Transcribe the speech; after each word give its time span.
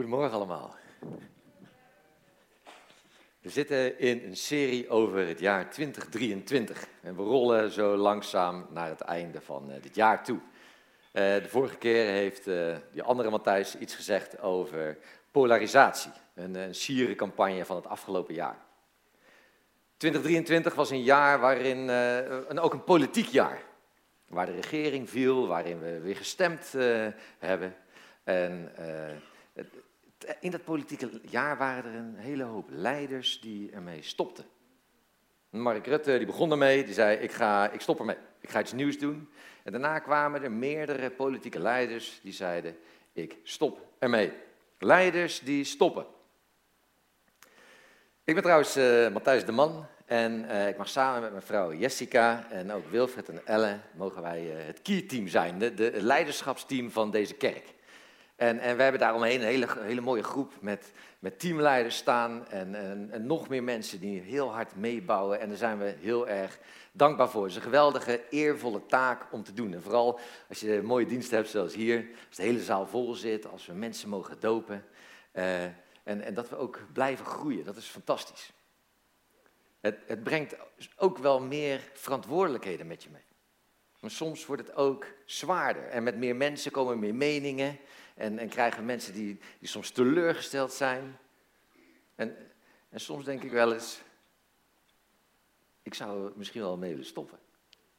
Goedemorgen 0.00 0.36
allemaal. 0.36 0.74
We 3.40 3.50
zitten 3.50 3.98
in 3.98 4.22
een 4.24 4.36
serie 4.36 4.88
over 4.88 5.26
het 5.26 5.38
jaar 5.38 5.70
2023 5.70 6.86
en 7.02 7.16
we 7.16 7.22
rollen 7.22 7.70
zo 7.70 7.96
langzaam 7.96 8.66
naar 8.70 8.88
het 8.88 9.00
einde 9.00 9.40
van 9.40 9.70
uh, 9.70 9.82
dit 9.82 9.94
jaar 9.94 10.24
toe. 10.24 10.38
Uh, 10.38 10.42
de 11.12 11.48
vorige 11.48 11.76
keer 11.76 12.06
heeft 12.06 12.46
uh, 12.46 12.76
die 12.92 13.02
andere 13.02 13.30
Matthijs 13.30 13.78
iets 13.78 13.94
gezegd 13.94 14.40
over 14.40 14.98
polarisatie, 15.30 16.12
een, 16.34 16.54
een 16.54 16.74
sierencampagne 16.74 17.64
van 17.64 17.76
het 17.76 17.86
afgelopen 17.86 18.34
jaar. 18.34 18.58
2023 19.96 20.74
was 20.74 20.90
een 20.90 21.02
jaar 21.02 21.40
waarin, 21.40 21.90
ook 22.58 22.72
een 22.72 22.84
politiek 22.84 23.28
jaar, 23.28 23.62
waar 24.28 24.46
de 24.46 24.52
regering 24.52 25.10
viel, 25.10 25.46
waarin 25.46 25.80
we 25.80 26.00
weer 26.00 26.16
gestemd 26.16 26.72
hebben. 27.38 27.76
En 28.24 28.72
in 30.40 30.50
dat 30.50 30.64
politieke 30.64 31.20
jaar 31.22 31.56
waren 31.58 31.92
er 31.92 31.98
een 31.98 32.16
hele 32.16 32.44
hoop 32.44 32.66
leiders 32.70 33.40
die 33.40 33.70
ermee 33.70 34.02
stopten. 34.02 34.44
Mark 35.50 35.86
Rutte 35.86 36.16
die 36.16 36.26
begon 36.26 36.50
ermee, 36.50 36.84
die 36.84 36.94
zei 36.94 37.16
ik, 37.16 37.32
ga, 37.32 37.70
ik 37.70 37.80
stop 37.80 37.98
ermee, 37.98 38.16
ik 38.40 38.50
ga 38.50 38.60
iets 38.60 38.72
nieuws 38.72 38.98
doen. 38.98 39.28
En 39.62 39.72
daarna 39.72 39.98
kwamen 39.98 40.42
er 40.42 40.52
meerdere 40.52 41.10
politieke 41.10 41.60
leiders 41.60 42.20
die 42.22 42.32
zeiden 42.32 42.76
ik 43.12 43.36
stop 43.42 43.86
ermee. 43.98 44.32
Leiders 44.78 45.40
die 45.40 45.64
stoppen. 45.64 46.06
Ik 48.24 48.34
ben 48.34 48.42
trouwens 48.42 48.76
uh, 48.76 49.08
Matthijs 49.08 49.44
de 49.44 49.52
Man 49.52 49.86
en 50.04 50.44
uh, 50.44 50.68
ik 50.68 50.76
mag 50.76 50.88
samen 50.88 51.20
met 51.20 51.30
mijn 51.30 51.42
vrouw 51.42 51.72
Jessica 51.74 52.46
en 52.50 52.72
ook 52.72 52.90
Wilfred 52.90 53.28
en 53.28 53.46
Ellen 53.46 53.82
mogen 53.94 54.22
wij 54.22 54.42
uh, 54.42 54.66
het 54.66 54.82
key 54.82 55.02
team 55.02 55.28
zijn, 55.28 55.58
de, 55.58 55.74
de 55.74 55.92
leiderschapsteam 55.94 56.90
van 56.90 57.10
deze 57.10 57.34
kerk. 57.34 57.74
En, 58.40 58.58
en 58.58 58.76
we 58.76 58.82
hebben 58.82 59.00
daaromheen 59.00 59.40
een 59.40 59.46
hele, 59.46 59.66
hele 59.78 60.00
mooie 60.00 60.22
groep 60.22 60.52
met, 60.60 60.92
met 61.18 61.38
teamleiders 61.38 61.96
staan 61.96 62.48
en, 62.48 62.74
en, 63.10 63.26
nog 63.26 63.48
meer 63.48 63.62
mensen 63.62 64.00
die 64.00 64.20
heel 64.20 64.52
hard 64.52 64.76
meebouwen. 64.76 65.40
En 65.40 65.48
daar 65.48 65.56
zijn 65.56 65.78
we 65.78 65.94
heel 66.00 66.28
erg 66.28 66.58
dankbaar 66.92 67.30
voor. 67.30 67.42
Het 67.42 67.50
is 67.50 67.56
een 67.56 67.62
geweldige, 67.62 68.22
eervolle 68.30 68.86
taak 68.86 69.26
om 69.30 69.42
te 69.42 69.52
doen. 69.52 69.74
En 69.74 69.82
vooral 69.82 70.20
als 70.48 70.60
je 70.60 70.80
mooie 70.84 71.06
dienst 71.06 71.30
hebt 71.30 71.48
zoals 71.48 71.74
hier, 71.74 72.06
als 72.28 72.36
de 72.36 72.42
hele 72.42 72.62
zaal 72.62 72.86
vol 72.86 73.14
zit, 73.14 73.46
als 73.46 73.66
we 73.66 73.72
mensen 73.72 74.08
mogen 74.08 74.40
dopen. 74.40 74.84
Uh, 75.32 75.64
en, 75.64 75.74
en 76.02 76.34
dat 76.34 76.48
we 76.48 76.56
ook 76.56 76.80
blijven 76.92 77.26
groeien, 77.26 77.64
dat 77.64 77.76
is 77.76 77.86
fantastisch. 77.86 78.52
Het, 79.80 79.98
het 80.06 80.22
brengt 80.22 80.56
ook 80.96 81.18
wel 81.18 81.40
meer 81.40 81.80
verantwoordelijkheden 81.92 82.86
met 82.86 83.02
je 83.02 83.08
mee. 83.12 83.29
Maar 84.00 84.10
soms 84.10 84.46
wordt 84.46 84.66
het 84.66 84.76
ook 84.76 85.06
zwaarder. 85.24 85.88
En 85.88 86.02
met 86.02 86.16
meer 86.16 86.36
mensen 86.36 86.72
komen 86.72 86.98
meer 86.98 87.14
meningen. 87.14 87.78
En, 88.14 88.38
en 88.38 88.48
krijgen 88.48 88.84
mensen 88.84 89.12
die, 89.12 89.38
die 89.58 89.68
soms 89.68 89.90
teleurgesteld 89.90 90.72
zijn. 90.72 91.18
En, 92.14 92.36
en 92.88 93.00
soms 93.00 93.24
denk 93.24 93.42
ik 93.42 93.50
wel 93.50 93.72
eens, 93.72 94.00
ik 95.82 95.94
zou 95.94 96.32
misschien 96.36 96.60
wel 96.60 96.76
mee 96.76 96.90
willen 96.90 97.06
stoppen. 97.06 97.38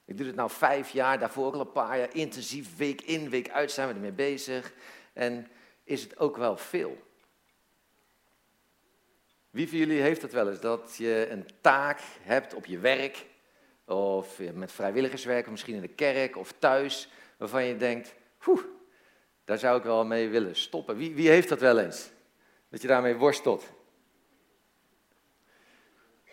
Ik 0.06 0.18
doe 0.18 0.26
het 0.28 0.36
nou 0.36 0.50
vijf 0.50 0.90
jaar, 0.90 1.20
daarvoor 1.20 1.46
ook 1.46 1.54
al 1.54 1.60
een 1.60 1.72
paar 1.72 1.98
jaar 1.98 2.16
intensief, 2.16 2.78
week 2.78 3.02
in, 3.02 3.30
week 3.30 3.50
uit 3.50 3.72
zijn 3.72 3.88
we 3.88 3.94
ermee 3.94 4.12
bezig. 4.12 4.74
En 5.14 5.48
is 5.84 6.04
het 6.04 6.20
ook 6.20 6.38
wel 6.38 6.58
veel? 6.58 7.04
Wie 9.50 9.70
van 9.70 9.78
jullie 9.78 10.02
heeft 10.02 10.22
dat 10.22 10.32
wel 10.32 10.50
eens? 10.50 10.60
Dat 10.60 10.96
je 10.98 11.28
een 11.30 11.46
taak 11.62 12.00
hebt 12.22 12.54
op 12.54 12.66
je 12.66 12.78
werk, 12.80 13.26
of 13.92 14.40
met 14.54 14.72
vrijwilligerswerk, 14.72 15.50
misschien 15.50 15.76
in 15.76 15.82
de 15.82 15.88
kerk 15.88 16.38
of 16.38 16.54
thuis, 16.60 17.10
waarvan 17.38 17.66
je 17.66 17.78
denkt, 17.78 18.16
"Oeh, 18.48 18.62
daar 19.46 19.58
zou 19.58 19.78
ik 19.78 19.84
wel 19.84 20.06
mee 20.06 20.30
willen 20.30 20.56
stoppen. 20.56 20.96
Wie, 20.96 21.16
wie 21.16 21.30
heeft 21.30 21.50
dat 21.50 21.60
wel 21.60 21.80
eens? 21.80 22.12
Dat 22.70 22.82
je 22.82 22.88
daarmee 22.88 23.16
worstelt. 23.16 23.64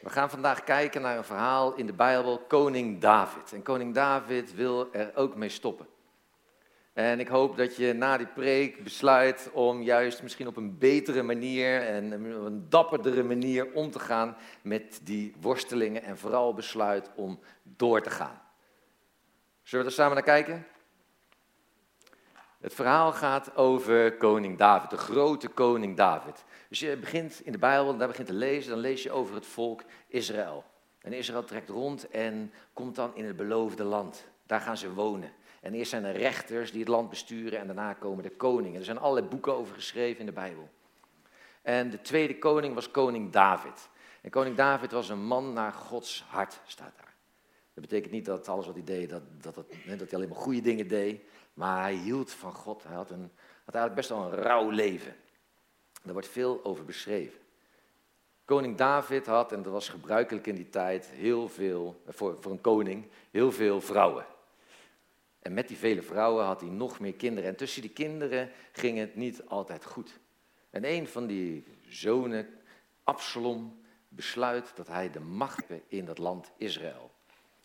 We 0.01 0.11
gaan 0.11 0.31
vandaag 0.31 0.65
kijken 0.65 1.03
naar 1.03 1.17
een 1.17 1.25
verhaal 1.25 1.75
in 1.75 1.87
de 1.87 1.93
Bijbel, 1.93 2.39
koning 2.39 3.01
David. 3.01 3.53
En 3.53 3.63
koning 3.63 3.95
David 3.95 4.55
wil 4.55 4.93
er 4.93 5.11
ook 5.15 5.35
mee 5.37 5.49
stoppen. 5.49 5.87
En 6.99 7.21
ik 7.21 7.29
hoop 7.29 7.57
dat 7.57 7.77
je 7.77 7.93
na 7.93 8.17
die 8.17 8.27
preek 8.27 8.85
besluit 8.85 9.51
om 9.53 9.83
juist 9.83 10.23
misschien 10.23 10.47
op 10.47 10.57
een 10.57 10.79
betere 10.79 11.23
manier 11.23 11.83
en 11.83 12.15
op 12.37 12.45
een 12.45 12.67
dapperdere 12.69 13.23
manier 13.23 13.73
om 13.73 13.91
te 13.91 13.99
gaan 13.99 14.37
met 14.63 15.01
die 15.03 15.35
worstelingen 15.41 16.03
en 16.03 16.19
vooral 16.19 16.55
besluit 16.55 17.11
om 17.15 17.41
door 17.63 18.03
te 18.03 18.11
gaan. 18.11 18.41
Zullen 19.63 19.85
we 19.85 19.91
er 19.91 19.97
samen 19.97 20.15
naar 20.15 20.25
kijken? 20.25 20.67
Het 22.61 22.75
verhaal 22.75 23.13
gaat 23.13 23.57
over 23.57 24.17
koning 24.17 24.59
David, 24.59 24.91
de 24.91 24.97
grote 24.97 25.49
koning 25.49 25.97
David. 25.97 26.45
Dus 26.69 26.81
je 26.81 26.97
begint 26.97 27.41
in 27.45 27.53
de 27.53 27.59
Bijbel, 27.59 27.97
daar 27.97 28.09
begint 28.09 28.29
te 28.29 28.35
lezen, 28.35 28.71
dan 28.71 28.81
lees 28.81 29.03
je 29.03 29.11
over 29.11 29.35
het 29.35 29.47
volk 29.47 29.83
Israël. 30.09 30.65
En 31.01 31.13
Israël 31.13 31.45
trekt 31.45 31.69
rond 31.69 32.11
en 32.11 32.53
komt 32.73 32.95
dan 32.95 33.17
in 33.17 33.25
het 33.25 33.37
beloofde 33.37 33.85
land. 33.85 34.27
Daar 34.47 34.61
gaan 34.61 34.77
ze 34.77 34.93
wonen. 34.95 35.33
En 35.69 35.75
eerst 35.75 35.91
zijn 35.91 36.05
er 36.05 36.17
rechters 36.17 36.71
die 36.71 36.81
het 36.81 36.89
land 36.89 37.09
besturen 37.09 37.59
en 37.59 37.67
daarna 37.67 37.93
komen 37.93 38.23
de 38.23 38.31
koningen. 38.31 38.79
Er 38.79 38.85
zijn 38.85 38.99
allerlei 38.99 39.27
boeken 39.27 39.55
over 39.55 39.75
geschreven 39.75 40.21
in 40.21 40.27
de 40.27 40.33
Bijbel. 40.33 40.69
En 41.63 41.91
de 41.91 42.01
tweede 42.01 42.39
koning 42.39 42.75
was 42.75 42.91
koning 42.91 43.33
David. 43.33 43.89
En 44.21 44.31
koning 44.31 44.57
David 44.57 44.93
was 44.93 45.09
een 45.09 45.25
man 45.25 45.53
naar 45.53 45.73
Gods 45.73 46.25
hart, 46.29 46.61
staat 46.67 46.93
daar. 46.97 47.15
Dat 47.75 47.83
betekent 47.83 48.13
niet 48.13 48.25
dat 48.25 48.49
alles 48.49 48.67
wat 48.67 48.75
hij 48.75 48.85
deed, 48.85 49.11
dat, 49.11 49.23
dat, 49.41 49.55
dat, 49.55 49.67
dat 49.87 49.99
hij 49.99 50.13
alleen 50.13 50.29
maar 50.29 50.39
goede 50.39 50.61
dingen 50.61 50.89
deed. 50.89 51.21
Maar 51.55 51.83
hij 51.83 51.95
hield 51.95 52.33
van 52.33 52.53
God. 52.53 52.85
Hij 52.85 52.95
had, 52.95 53.11
een, 53.11 53.31
had 53.65 53.75
eigenlijk 53.75 53.95
best 53.95 54.09
wel 54.09 54.23
een 54.23 54.43
rauw 54.43 54.71
leven. 54.71 55.17
Daar 56.03 56.13
wordt 56.13 56.29
veel 56.29 56.65
over 56.65 56.85
beschreven. 56.85 57.41
Koning 58.45 58.77
David 58.77 59.27
had, 59.27 59.53
en 59.53 59.63
dat 59.63 59.73
was 59.73 59.89
gebruikelijk 59.89 60.47
in 60.47 60.55
die 60.55 60.71
tijd, 60.71 61.07
heel 61.07 61.49
veel, 61.49 62.03
voor, 62.07 62.37
voor 62.41 62.53
een 62.53 62.61
koning, 62.61 63.09
heel 63.31 63.53
veel 63.53 63.81
vrouwen. 63.81 64.27
En 65.39 65.55
met 65.55 65.69
die 65.69 65.77
vele 65.77 66.03
vrouwen 66.03 66.45
had 66.45 66.61
hij 66.61 66.71
nog 66.71 67.01
meer 67.01 67.15
kinderen. 67.15 67.51
En 67.51 67.57
tussen 67.57 67.83
die 67.83 67.91
kinderen 67.91 68.51
ging 68.73 68.99
het 68.99 69.17
niet 69.17 69.47
altijd 69.47 69.85
goed. 69.85 70.19
En 70.71 70.85
een 70.85 71.09
van 71.09 71.27
die 71.27 71.65
zonen, 71.89 72.49
Absalom, 73.05 73.81
besluit 74.09 74.77
dat 74.77 74.89
hij 74.89 75.11
de 75.11 75.21
macht 75.21 75.65
in 75.89 76.05
dat 76.05 76.19
land 76.19 76.53
Israël. 76.57 77.11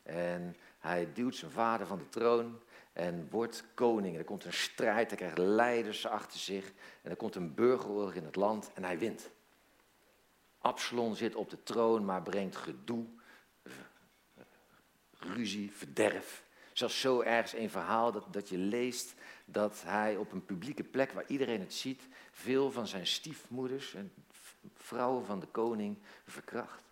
En 0.04 0.56
hij 0.80 1.14
duwt 1.14 1.36
zijn 1.36 1.52
vader 1.52 1.88
van 1.88 1.98
de 1.98 2.10
troon 2.10 2.60
en 2.94 3.28
wordt 3.30 3.64
koning. 3.74 4.18
Er 4.18 4.24
komt 4.24 4.46
een 4.46 4.54
strijd, 4.54 5.08
hij 5.08 5.18
krijgt 5.18 5.38
leiders 5.38 6.08
achter 6.08 6.40
zich 6.40 6.74
en 7.02 7.10
er 7.10 7.16
komt 7.16 7.36
een 7.36 7.54
burgeroorlog 7.54 8.14
in 8.14 8.26
het 8.26 8.36
land 8.36 8.72
en 8.74 8.84
hij 8.84 9.00
wint. 9.00 9.30
Absalom 10.58 11.16
zit 11.16 11.36
op 11.36 11.50
de 11.50 11.64
troon, 11.64 12.06
maar 12.06 12.22
brengt 12.22 12.56
gedoe, 12.56 13.06
ruzie, 15.12 15.72
verderf. 15.72 16.44
Zelfs 16.74 17.00
zo 17.00 17.22
ergens 17.22 17.54
een 17.54 17.70
verhaal 17.70 18.12
dat, 18.12 18.34
dat 18.34 18.50
je 18.50 18.58
leest 18.58 19.14
dat 19.46 19.84
hij 19.86 20.18
op 20.18 20.32
een 20.32 20.46
publieke 20.46 20.84
plek 20.84 21.12
waar 21.12 21.28
iedereen 21.28 21.60
het 21.60 21.74
ziet, 21.74 22.02
veel 22.32 22.72
van 22.72 22.88
zijn 22.88 23.08
stiefmoeders 23.08 23.94
en 23.94 24.14
vrouwen 24.76 25.26
van 25.26 25.40
de 25.40 25.48
koning 25.48 25.98
verkracht. 26.26 26.84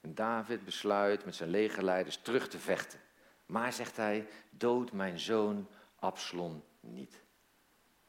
En 0.00 0.14
David 0.14 0.64
besluit 0.64 1.24
met 1.24 1.34
zijn 1.34 1.50
legerleiders 1.50 2.16
terug 2.16 2.48
te 2.48 2.58
vechten. 2.58 3.00
Maar 3.46 3.72
zegt 3.72 3.96
hij, 3.96 4.28
dood 4.50 4.92
mijn 4.92 5.18
zoon 5.18 5.68
Absalom 5.98 6.64
niet. 6.80 7.22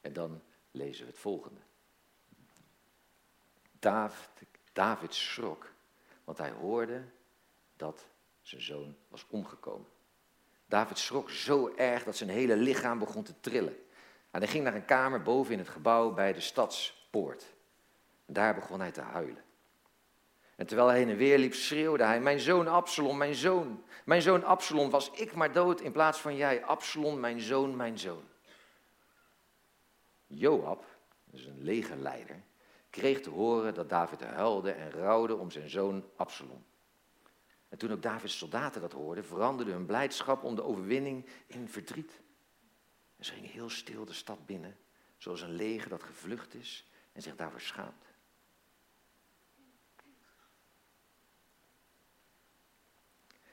En 0.02 0.14
dan 0.14 0.42
lezen 0.72 1.06
we 1.06 1.12
het 1.12 1.20
volgende. 1.20 1.60
David, 3.80 4.30
David 4.74 5.14
schrok, 5.14 5.72
want 6.24 6.38
hij 6.38 6.52
hoorde 6.52 7.04
dat 7.76 8.06
zijn 8.44 8.62
zoon 8.62 8.96
was 9.08 9.26
omgekomen. 9.30 9.88
David 10.66 10.98
schrok 10.98 11.30
zo 11.30 11.74
erg 11.76 12.04
dat 12.04 12.16
zijn 12.16 12.30
hele 12.30 12.56
lichaam 12.56 13.00
begon 13.00 13.24
te 13.24 13.40
trillen. 13.40 13.76
En 14.32 14.40
hij 14.40 14.48
ging 14.48 14.64
naar 14.64 14.76
een 14.76 14.86
kamer 14.86 15.22
boven 15.22 15.54
in 15.54 15.60
het 15.60 15.70
gebouw 15.70 16.14
bij 16.14 16.34
de 16.34 16.40
stadspoort. 16.40 17.46
Daar 18.26 18.56
begon 18.56 18.80
hij 18.80 18.92
te 18.92 19.02
huilen. 19.02 19.44
En 20.56 20.66
terwijl 20.66 20.88
hij 20.88 20.98
heen 20.98 21.10
en 21.10 21.16
weer 21.16 21.38
liep, 21.38 21.54
schreeuwde 21.54 22.04
hij: 22.04 22.22
Mijn 22.22 22.40
zoon 22.40 22.68
Absalom, 22.68 23.18
mijn 23.18 23.36
zoon. 23.36 23.84
Mijn 24.06 24.22
zoon 24.22 24.44
Absalom, 24.44 24.90
was 24.90 25.12
ik 25.12 25.34
maar 25.34 25.52
dood 25.52 25.82
in 25.82 25.92
plaats 25.92 26.20
van 26.20 26.36
jij. 26.36 26.64
Absalom, 26.64 27.20
mijn 27.20 27.40
zoon, 27.42 27.76
mijn 27.76 28.00
zoon. 28.00 28.24
Joab, 30.28 30.86
dus 31.26 31.46
een 31.46 31.64
legerleider, 31.64 32.42
kreeg 32.90 33.22
te 33.22 33.30
horen 33.30 33.74
dat 33.74 33.90
David 33.90 34.22
huilde 34.22 34.72
en 34.72 34.92
rouwde 34.92 35.36
om 35.36 35.52
zijn 35.52 35.70
zoon 35.70 36.06
Absalom. 36.16 36.66
En 37.74 37.80
toen 37.80 37.92
ook 37.92 38.02
Davids 38.02 38.38
soldaten 38.38 38.82
dat 38.82 38.92
hoorden, 38.92 39.26
veranderde 39.26 39.72
hun 39.72 39.86
blijdschap 39.86 40.44
om 40.44 40.56
de 40.56 40.64
overwinning 40.64 41.26
in 41.48 41.68
verdriet. 41.68 42.22
En 43.18 43.26
ze 43.26 43.34
gingen 43.34 43.50
heel 43.50 43.70
stil 43.70 44.06
de 44.06 44.14
stad 44.14 44.46
binnen, 44.46 44.78
zoals 45.18 45.42
een 45.42 45.56
leger 45.56 45.90
dat 45.90 46.04
gevlucht 46.04 46.54
is 46.54 46.86
en 47.12 47.22
zich 47.22 47.36
daarvoor 47.36 47.62
schaamt. 47.62 48.06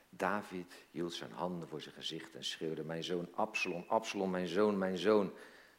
David 0.08 0.74
hield 0.90 1.12
zijn 1.12 1.32
handen 1.32 1.68
voor 1.68 1.80
zijn 1.80 1.94
gezicht 1.94 2.34
en 2.34 2.44
schreeuwde, 2.44 2.84
mijn 2.84 3.04
zoon 3.04 3.28
Absalom, 3.34 3.84
Absalom, 3.86 4.30
mijn 4.30 4.48
zoon, 4.48 4.78
mijn 4.78 4.98
zoon. 4.98 5.32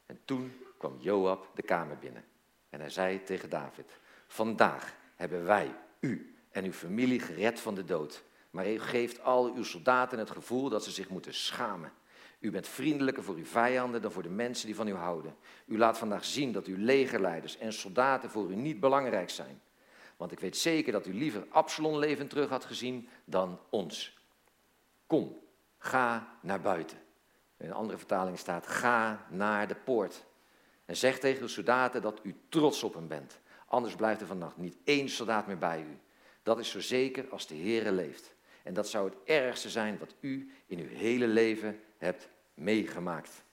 En 0.05 0.19
toen 0.25 0.53
kwam 0.77 0.99
Joab 0.99 1.51
de 1.55 1.61
kamer 1.61 1.97
binnen. 1.97 2.25
En 2.69 2.79
hij 2.79 2.89
zei 2.89 3.23
tegen 3.23 3.49
David, 3.49 3.97
vandaag 4.27 4.95
hebben 5.15 5.43
wij 5.43 5.75
u 5.99 6.35
en 6.49 6.65
uw 6.65 6.73
familie 6.73 7.19
gered 7.19 7.59
van 7.59 7.75
de 7.75 7.85
dood. 7.85 8.29
Maar 8.51 8.71
u 8.71 8.79
geeft 8.79 9.23
al 9.23 9.53
uw 9.53 9.63
soldaten 9.63 10.19
het 10.19 10.31
gevoel 10.31 10.69
dat 10.69 10.83
ze 10.83 10.91
zich 10.91 11.09
moeten 11.09 11.33
schamen. 11.33 11.91
U 12.39 12.51
bent 12.51 12.67
vriendelijker 12.67 13.23
voor 13.23 13.35
uw 13.35 13.45
vijanden 13.45 14.01
dan 14.01 14.11
voor 14.11 14.23
de 14.23 14.29
mensen 14.29 14.65
die 14.65 14.75
van 14.75 14.87
u 14.87 14.93
houden. 14.93 15.35
U 15.65 15.77
laat 15.77 15.97
vandaag 15.97 16.25
zien 16.25 16.51
dat 16.51 16.65
uw 16.65 16.77
legerleiders 16.77 17.57
en 17.57 17.73
soldaten 17.73 18.29
voor 18.29 18.51
u 18.51 18.55
niet 18.55 18.79
belangrijk 18.79 19.29
zijn. 19.29 19.61
Want 20.17 20.31
ik 20.31 20.39
weet 20.39 20.57
zeker 20.57 20.91
dat 20.91 21.07
u 21.07 21.13
liever 21.13 21.45
Absalom 21.49 21.97
levend 21.97 22.29
terug 22.29 22.49
had 22.49 22.65
gezien 22.65 23.09
dan 23.25 23.59
ons. 23.69 24.17
Kom, 25.07 25.39
ga 25.77 26.37
naar 26.41 26.61
buiten. 26.61 26.97
In 27.57 27.65
een 27.65 27.73
andere 27.73 27.97
vertaling 27.97 28.39
staat: 28.39 28.67
ga 28.67 29.25
naar 29.29 29.67
de 29.67 29.75
poort. 29.75 30.23
En 30.85 30.97
zeg 30.97 31.19
tegen 31.19 31.41
de 31.41 31.47
soldaten 31.47 32.01
dat 32.01 32.19
u 32.23 32.35
trots 32.49 32.83
op 32.83 32.93
hem 32.93 33.07
bent. 33.07 33.39
Anders 33.65 33.95
blijft 33.95 34.21
er 34.21 34.27
vannacht 34.27 34.57
niet 34.57 34.77
één 34.83 35.09
soldaat 35.09 35.47
meer 35.47 35.57
bij 35.57 35.81
u. 35.81 35.99
Dat 36.43 36.59
is 36.59 36.69
zo 36.69 36.79
zeker 36.79 37.29
als 37.29 37.47
de 37.47 37.55
Heere 37.55 37.91
leeft. 37.91 38.35
En 38.63 38.73
dat 38.73 38.89
zou 38.89 39.09
het 39.09 39.17
ergste 39.25 39.69
zijn 39.69 39.97
wat 39.97 40.15
u 40.19 40.51
in 40.65 40.79
uw 40.79 40.87
hele 40.87 41.27
leven 41.27 41.79
hebt 41.97 42.29
meegemaakt. 42.53 43.43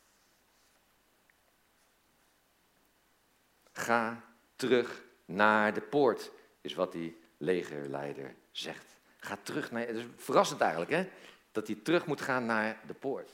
Ga 3.73 4.25
terug 4.57 5.03
naar 5.25 5.75
de 5.75 5.81
poort, 5.81 6.31
is 6.61 6.75
wat 6.75 6.93
die 6.93 7.19
legerleider 7.37 8.35
zegt. 8.51 8.87
Ga 9.19 9.39
terug 9.43 9.71
naar. 9.71 9.87
Het 9.87 9.97
is 9.97 10.05
verrassend 10.17 10.61
eigenlijk, 10.61 10.91
hè? 10.91 11.09
Dat 11.53 11.67
hij 11.67 11.77
terug 11.83 12.07
moet 12.07 12.21
gaan 12.21 12.47
naar 12.47 12.81
de 12.87 12.95
poort. 12.95 13.31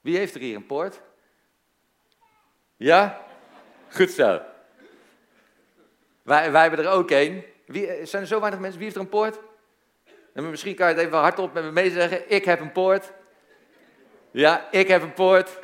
Wie 0.00 0.16
heeft 0.16 0.34
er 0.34 0.40
hier 0.40 0.56
een 0.56 0.66
poort? 0.66 1.00
Ja? 2.76 3.26
Goed 3.90 4.10
zo. 4.10 4.42
Wij, 6.22 6.52
wij 6.52 6.60
hebben 6.62 6.84
er 6.84 6.90
ook 6.90 7.10
een. 7.10 7.44
Wie, 7.66 8.06
zijn 8.06 8.22
er 8.22 8.28
zo 8.28 8.40
weinig 8.40 8.60
mensen? 8.60 8.78
Wie 8.78 8.88
heeft 8.88 8.96
er 8.96 9.04
een 9.04 9.08
poort? 9.08 9.38
En 10.36 10.50
misschien 10.50 10.74
kan 10.74 10.88
je 10.88 10.94
het 10.94 11.04
even 11.04 11.18
hardop 11.18 11.52
met 11.52 11.64
me 11.64 11.72
mee 11.72 11.90
zeggen. 11.90 12.30
Ik 12.30 12.44
heb 12.44 12.60
een 12.60 12.72
poort. 12.72 13.12
Ja, 14.30 14.70
ik 14.70 14.88
heb 14.88 15.02
een 15.02 15.12
poort. 15.12 15.58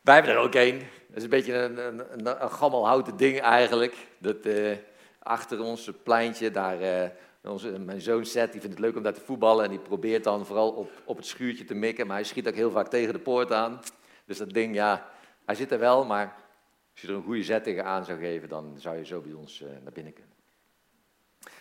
Wij 0.00 0.14
hebben 0.14 0.32
er 0.32 0.38
ook 0.38 0.54
een. 0.54 0.78
Dat 0.78 1.16
is 1.16 1.22
een 1.22 1.30
beetje 1.30 1.54
een, 1.54 1.78
een, 1.78 2.42
een, 2.42 2.50
gammel 2.50 2.86
houten 2.86 3.16
ding 3.16 3.40
eigenlijk. 3.40 3.94
Dat, 4.18 4.46
uh, 4.46 4.76
achter 5.18 5.60
ons 5.60 5.90
pleintje, 6.02 6.50
daar, 6.50 6.80
uh, 6.80 7.08
onze, 7.42 7.78
mijn 7.78 8.00
zoon 8.00 8.24
Seth, 8.24 8.52
die 8.52 8.60
vindt 8.60 8.76
het 8.76 8.84
leuk 8.84 8.96
om 8.96 9.02
daar 9.02 9.14
te 9.14 9.20
voetballen. 9.20 9.64
En 9.64 9.70
die 9.70 9.78
probeert 9.78 10.24
dan 10.24 10.46
vooral 10.46 10.70
op, 10.70 10.90
op 11.04 11.16
het 11.16 11.26
schuurtje 11.26 11.64
te 11.64 11.74
mikken. 11.74 12.06
Maar 12.06 12.16
hij 12.16 12.24
schiet 12.24 12.48
ook 12.48 12.54
heel 12.54 12.70
vaak 12.70 12.88
tegen 12.88 13.12
de 13.12 13.18
poort 13.18 13.52
aan. 13.52 13.80
Dus 14.24 14.38
dat 14.38 14.52
ding, 14.52 14.74
ja, 14.74 15.10
hij 15.44 15.54
zit 15.54 15.72
er 15.72 15.78
wel. 15.78 16.04
Maar 16.04 16.34
als 16.92 17.00
je 17.00 17.08
er 17.08 17.14
een 17.14 17.22
goede 17.22 17.42
zet 17.42 17.64
tegenaan 17.64 18.04
zou 18.04 18.18
geven, 18.18 18.48
dan 18.48 18.74
zou 18.78 18.96
je 18.96 19.04
zo 19.04 19.20
bij 19.20 19.32
ons 19.32 19.60
uh, 19.60 19.68
naar 19.82 19.92
binnen 19.92 20.12
kunnen. 20.12 20.35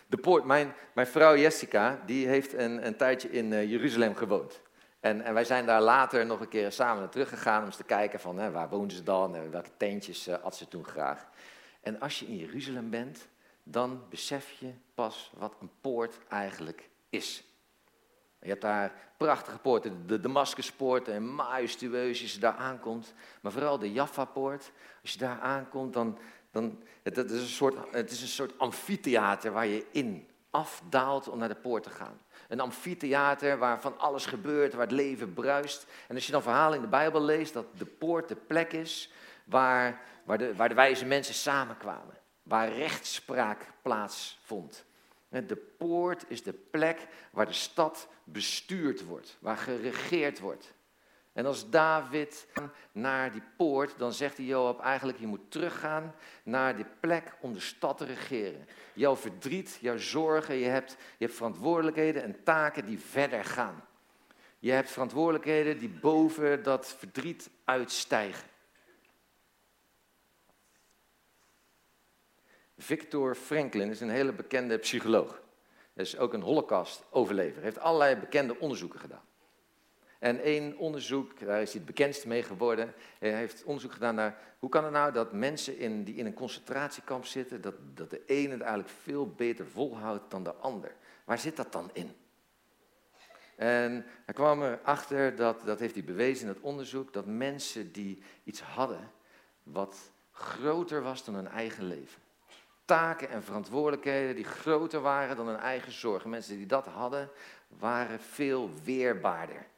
De 0.07 0.17
poort, 0.17 0.43
mijn, 0.43 0.73
mijn 0.93 1.07
vrouw 1.07 1.37
Jessica, 1.37 2.01
die 2.05 2.27
heeft 2.27 2.53
een, 2.53 2.85
een 2.85 2.95
tijdje 2.95 3.29
in 3.29 3.51
uh, 3.51 3.69
Jeruzalem 3.69 4.15
gewoond. 4.15 4.61
En, 4.99 5.21
en, 5.21 5.33
wij 5.33 5.45
zijn 5.45 5.65
daar 5.65 5.81
later 5.81 6.25
nog 6.25 6.39
een 6.39 6.47
keer 6.47 6.71
samen 6.71 6.99
naar 6.99 7.11
teruggegaan 7.11 7.59
om 7.59 7.65
eens 7.65 7.75
te 7.75 7.83
kijken 7.83 8.19
van 8.19 8.37
hè, 8.37 8.51
waar 8.51 8.69
woonden 8.69 8.97
ze 8.97 9.03
dan 9.03 9.35
en 9.35 9.51
welke 9.51 9.69
tentjes 9.77 10.29
had 10.41 10.55
ze 10.55 10.67
toen 10.67 10.85
graag. 10.85 11.27
En 11.81 11.99
als 11.99 12.19
je 12.19 12.25
in 12.25 12.37
Jeruzalem 12.37 12.89
bent, 12.89 13.27
dan 13.63 14.03
besef 14.09 14.51
je 14.51 14.73
pas 14.93 15.31
wat 15.37 15.55
een 15.61 15.71
poort 15.81 16.17
eigenlijk 16.29 16.89
is. 17.09 17.43
Je 18.41 18.51
hebt 18.51 18.61
daar 18.61 18.93
prachtige 19.17 19.57
poorten, 19.57 20.07
de 20.07 20.19
Damascuspoort 20.19 21.07
en 21.07 21.35
majestueus 21.35 22.21
als 22.21 22.33
je 22.33 22.39
daar 22.39 22.55
aankomt. 22.55 23.13
Maar 23.41 23.51
vooral 23.51 23.79
de 23.79 23.91
Jaffa-poort, 23.91 24.71
als 25.01 25.11
je 25.11 25.19
daar 25.19 25.39
aankomt, 25.39 25.93
dan, 25.93 26.17
dan 26.55 26.77
het, 27.03 27.15
het, 27.15 27.31
is 27.31 27.41
een 27.41 27.47
soort, 27.47 27.75
het 27.91 28.11
is 28.11 28.21
een 28.21 28.27
soort 28.27 28.59
amfitheater 28.59 29.51
waar 29.51 29.65
je 29.65 29.85
in 29.91 30.27
afdaalt 30.49 31.27
om 31.27 31.39
naar 31.39 31.47
de 31.47 31.55
poort 31.55 31.83
te 31.83 31.89
gaan. 31.89 32.19
Een 32.47 32.59
amfitheater 32.59 33.57
waar 33.57 33.81
van 33.81 33.99
alles 33.99 34.25
gebeurt, 34.25 34.73
waar 34.73 34.81
het 34.81 34.91
leven 34.91 35.33
bruist. 35.33 35.85
En 36.07 36.15
als 36.15 36.25
je 36.25 36.31
dan 36.31 36.41
verhalen 36.41 36.75
in 36.75 36.81
de 36.81 36.87
Bijbel 36.87 37.21
leest, 37.21 37.53
dat 37.53 37.65
de 37.77 37.85
poort 37.85 38.27
de 38.27 38.35
plek 38.35 38.73
is 38.73 39.11
waar, 39.43 40.01
waar, 40.23 40.37
de, 40.37 40.55
waar 40.55 40.69
de 40.69 40.75
wijze 40.75 41.05
mensen 41.05 41.33
samenkwamen. 41.33 42.17
Waar 42.43 42.73
rechtspraak 42.73 43.71
plaatsvond. 43.81 44.85
De 45.29 45.73
poort 45.77 46.25
is 46.27 46.43
de 46.43 46.53
plek 46.53 47.07
waar 47.31 47.45
de 47.45 47.53
stad 47.53 48.07
bestuurd 48.23 49.05
wordt, 49.05 49.37
waar 49.39 49.57
geregeerd 49.57 50.39
wordt. 50.39 50.73
En 51.35 51.45
als 51.45 51.69
David 51.69 52.47
naar 52.91 53.31
die 53.31 53.41
poort, 53.57 53.97
dan 53.97 54.13
zegt 54.13 54.37
hij 54.37 54.45
Joab 54.45 54.79
eigenlijk, 54.79 55.19
je 55.19 55.27
moet 55.27 55.51
teruggaan 55.51 56.15
naar 56.43 56.75
die 56.75 56.85
plek 56.99 57.35
om 57.41 57.53
de 57.53 57.59
stad 57.59 57.97
te 57.97 58.05
regeren. 58.05 58.67
Jouw 58.93 59.15
verdriet, 59.15 59.77
jouw 59.81 59.97
zorgen, 59.97 60.55
je 60.55 60.65
hebt, 60.65 60.91
je 60.91 61.25
hebt 61.25 61.37
verantwoordelijkheden 61.37 62.23
en 62.23 62.43
taken 62.43 62.85
die 62.85 62.99
verder 62.99 63.45
gaan. 63.45 63.83
Je 64.59 64.71
hebt 64.71 64.91
verantwoordelijkheden 64.91 65.77
die 65.77 65.89
boven 65.89 66.63
dat 66.63 66.95
verdriet 66.97 67.49
uitstijgen. 67.63 68.47
Victor 72.77 73.35
Franklin 73.35 73.89
is 73.89 74.01
een 74.01 74.09
hele 74.09 74.33
bekende 74.33 74.77
psycholoog. 74.77 75.41
Hij 75.93 76.03
is 76.03 76.17
ook 76.17 76.33
een 76.33 76.41
holocaust-overlever. 76.41 77.61
Heeft 77.61 77.79
allerlei 77.79 78.15
bekende 78.15 78.59
onderzoeken 78.59 78.99
gedaan. 78.99 79.23
En 80.25 80.41
één 80.41 80.77
onderzoek, 80.77 81.39
daar 81.39 81.61
is 81.61 81.69
hij 81.69 81.77
het 81.77 81.85
bekendst 81.85 82.25
mee 82.25 82.43
geworden, 82.43 82.93
hij 83.19 83.33
heeft 83.33 83.63
onderzoek 83.63 83.91
gedaan 83.91 84.15
naar 84.15 84.37
hoe 84.59 84.69
kan 84.69 84.83
het 84.83 84.93
nou 84.93 85.11
dat 85.11 85.33
mensen 85.33 85.77
in, 85.77 86.03
die 86.03 86.15
in 86.15 86.25
een 86.25 86.33
concentratiekamp 86.33 87.25
zitten, 87.25 87.61
dat, 87.61 87.73
dat 87.93 88.09
de 88.09 88.25
ene 88.25 88.51
het 88.51 88.61
eigenlijk 88.61 88.89
veel 89.01 89.27
beter 89.27 89.67
volhoudt 89.67 90.31
dan 90.31 90.43
de 90.43 90.53
ander. 90.53 90.95
Waar 91.25 91.39
zit 91.39 91.55
dat 91.55 91.71
dan 91.71 91.89
in? 91.93 92.15
En 93.55 94.05
hij 94.25 94.33
kwam 94.33 94.63
erachter, 94.63 95.35
dat, 95.35 95.65
dat 95.65 95.79
heeft 95.79 95.93
hij 95.95 96.03
bewezen 96.03 96.47
in 96.47 96.53
het 96.53 96.63
onderzoek, 96.63 97.13
dat 97.13 97.25
mensen 97.25 97.91
die 97.91 98.21
iets 98.43 98.61
hadden 98.61 99.11
wat 99.63 100.11
groter 100.31 101.01
was 101.01 101.25
dan 101.25 101.35
hun 101.35 101.47
eigen 101.47 101.83
leven. 101.83 102.21
Taken 102.85 103.29
en 103.29 103.43
verantwoordelijkheden 103.43 104.35
die 104.35 104.45
groter 104.45 105.01
waren 105.01 105.35
dan 105.35 105.47
hun 105.47 105.59
eigen 105.59 105.91
zorgen. 105.91 106.29
Mensen 106.29 106.57
die 106.57 106.65
dat 106.65 106.85
hadden, 106.85 107.29
waren 107.67 108.19
veel 108.19 108.69
weerbaarder. 108.83 109.73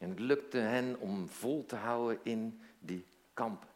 En 0.00 0.08
het 0.08 0.18
lukte 0.18 0.58
hen 0.58 0.96
om 0.98 1.28
vol 1.28 1.66
te 1.66 1.76
houden 1.76 2.18
in 2.22 2.60
die 2.78 3.06
kampen. 3.34 3.68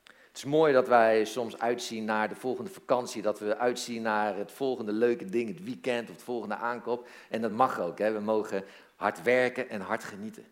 Het 0.00 0.36
is 0.36 0.44
mooi 0.44 0.72
dat 0.72 0.88
wij 0.88 1.24
soms 1.24 1.58
uitzien 1.58 2.04
naar 2.04 2.28
de 2.28 2.34
volgende 2.34 2.70
vakantie, 2.70 3.22
dat 3.22 3.38
we 3.38 3.56
uitzien 3.56 4.02
naar 4.02 4.36
het 4.36 4.52
volgende 4.52 4.92
leuke 4.92 5.24
ding, 5.24 5.48
het 5.48 5.64
weekend 5.64 6.08
of 6.08 6.14
het 6.14 6.24
volgende 6.24 6.54
aankoop. 6.54 7.08
En 7.28 7.40
dat 7.40 7.52
mag 7.52 7.80
ook, 7.80 7.98
hè? 7.98 8.12
we 8.12 8.20
mogen 8.20 8.64
hard 8.96 9.22
werken 9.22 9.68
en 9.68 9.80
hard 9.80 10.04
genieten. 10.04 10.44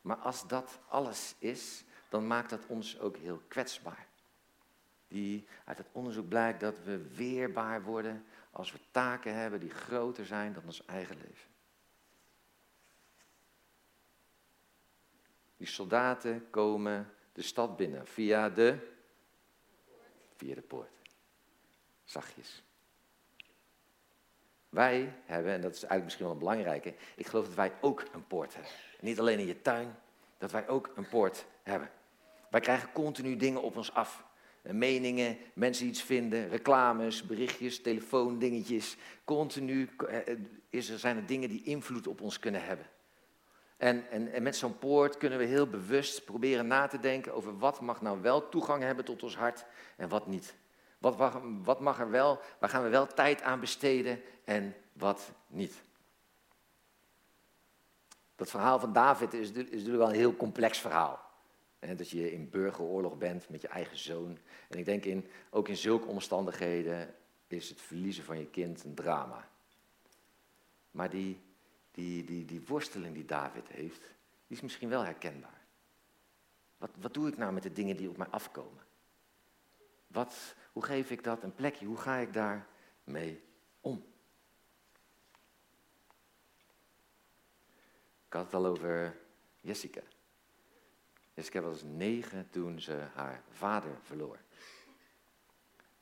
Maar 0.00 0.16
als 0.16 0.48
dat 0.48 0.78
alles 0.88 1.34
is, 1.38 1.84
dan 2.08 2.26
maakt 2.26 2.50
dat 2.50 2.66
ons 2.66 3.00
ook 3.00 3.16
heel 3.16 3.42
kwetsbaar. 3.48 4.06
Die, 5.08 5.46
uit 5.64 5.78
het 5.78 5.88
onderzoek 5.92 6.28
blijkt 6.28 6.60
dat 6.60 6.76
we 6.84 7.14
weerbaar 7.14 7.82
worden 7.82 8.24
als 8.50 8.72
we 8.72 8.78
taken 8.90 9.34
hebben 9.34 9.60
die 9.60 9.70
groter 9.70 10.26
zijn 10.26 10.52
dan 10.52 10.62
ons 10.66 10.84
eigen 10.84 11.16
leven. 11.16 11.51
Die 15.62 15.70
soldaten 15.70 16.50
komen 16.50 17.12
de 17.32 17.42
stad 17.42 17.76
binnen 17.76 18.06
via 18.06 18.50
de, 18.50 18.78
via 20.36 20.54
de 20.54 20.60
poort. 20.60 20.90
Zachtjes. 22.04 22.62
Wij 24.68 25.14
hebben, 25.24 25.52
en 25.52 25.60
dat 25.60 25.74
is 25.74 25.84
eigenlijk 25.84 26.04
misschien 26.04 26.24
wel 26.24 26.34
een 26.34 26.38
belangrijke, 26.38 26.94
ik 27.16 27.26
geloof 27.26 27.46
dat 27.46 27.54
wij 27.54 27.72
ook 27.80 28.04
een 28.12 28.26
poort 28.26 28.54
hebben. 28.54 28.72
Niet 29.00 29.18
alleen 29.18 29.38
in 29.38 29.46
je 29.46 29.62
tuin, 29.62 29.94
dat 30.38 30.50
wij 30.50 30.68
ook 30.68 30.92
een 30.94 31.08
poort 31.08 31.46
hebben. 31.62 31.90
Wij 32.50 32.60
krijgen 32.60 32.92
continu 32.92 33.36
dingen 33.36 33.62
op 33.62 33.76
ons 33.76 33.92
af. 33.92 34.24
Meningen, 34.62 35.38
mensen 35.54 35.86
iets 35.86 36.02
vinden, 36.02 36.48
reclames, 36.48 37.22
berichtjes, 37.22 37.82
telefoondingetjes. 37.82 38.96
Continu 39.24 39.88
eh, 40.08 40.36
is 40.70 40.88
er, 40.88 40.98
zijn 40.98 41.16
er 41.16 41.26
dingen 41.26 41.48
die 41.48 41.62
invloed 41.62 42.06
op 42.06 42.20
ons 42.20 42.38
kunnen 42.38 42.64
hebben. 42.64 42.86
En, 43.82 44.10
en, 44.10 44.32
en 44.32 44.42
met 44.42 44.56
zo'n 44.56 44.78
poort 44.78 45.16
kunnen 45.16 45.38
we 45.38 45.44
heel 45.44 45.66
bewust 45.66 46.24
proberen 46.24 46.66
na 46.66 46.86
te 46.86 46.98
denken 46.98 47.34
over 47.34 47.58
wat 47.58 47.80
mag 47.80 48.00
nou 48.00 48.20
wel 48.20 48.48
toegang 48.48 48.82
hebben 48.82 49.04
tot 49.04 49.22
ons 49.22 49.36
hart 49.36 49.64
en 49.96 50.08
wat 50.08 50.26
niet. 50.26 50.54
Wat, 50.98 51.80
mag 51.80 52.00
er 52.00 52.10
wel, 52.10 52.40
waar 52.60 52.68
gaan 52.68 52.82
we 52.82 52.88
wel 52.88 53.06
tijd 53.06 53.42
aan 53.42 53.60
besteden 53.60 54.20
en 54.44 54.74
wat 54.92 55.32
niet. 55.46 55.82
Dat 58.36 58.50
verhaal 58.50 58.78
van 58.78 58.92
David 58.92 59.34
is, 59.34 59.50
is 59.50 59.70
natuurlijk 59.70 59.96
wel 59.96 60.08
een 60.08 60.14
heel 60.14 60.36
complex 60.36 60.78
verhaal. 60.78 61.20
dat 61.78 62.10
je 62.10 62.32
in 62.32 62.50
burgeroorlog 62.50 63.18
bent 63.18 63.48
met 63.48 63.62
je 63.62 63.68
eigen 63.68 63.98
zoon. 63.98 64.38
En 64.68 64.78
ik 64.78 64.84
denk 64.84 65.04
in, 65.04 65.30
ook 65.50 65.68
in 65.68 65.76
zulke 65.76 66.06
omstandigheden 66.06 67.14
is 67.46 67.68
het 67.68 67.80
verliezen 67.80 68.24
van 68.24 68.38
je 68.38 68.46
kind 68.46 68.84
een 68.84 68.94
drama. 68.94 69.48
Maar 70.90 71.10
die 71.10 71.40
die, 71.92 72.24
die, 72.24 72.44
die 72.44 72.66
worsteling 72.66 73.14
die 73.14 73.24
David 73.24 73.68
heeft, 73.68 74.00
die 74.46 74.56
is 74.56 74.60
misschien 74.60 74.88
wel 74.88 75.04
herkenbaar. 75.04 75.60
Wat, 76.78 76.90
wat 77.00 77.14
doe 77.14 77.28
ik 77.28 77.36
nou 77.36 77.52
met 77.52 77.62
de 77.62 77.72
dingen 77.72 77.96
die 77.96 78.08
op 78.08 78.16
mij 78.16 78.26
afkomen? 78.26 78.84
Wat, 80.06 80.54
hoe 80.72 80.84
geef 80.84 81.10
ik 81.10 81.24
dat 81.24 81.42
een 81.42 81.54
plekje? 81.54 81.86
Hoe 81.86 81.96
ga 81.96 82.16
ik 82.16 82.32
daar 82.32 82.66
mee 83.04 83.42
om? 83.80 84.04
Ik 88.26 88.32
had 88.32 88.44
het 88.44 88.54
al 88.54 88.66
over 88.66 89.16
Jessica. 89.60 90.02
Jessica 91.34 91.60
was 91.60 91.82
negen 91.82 92.50
toen 92.50 92.80
ze 92.80 93.06
haar 93.14 93.42
vader 93.50 93.98
verloor. 94.02 94.38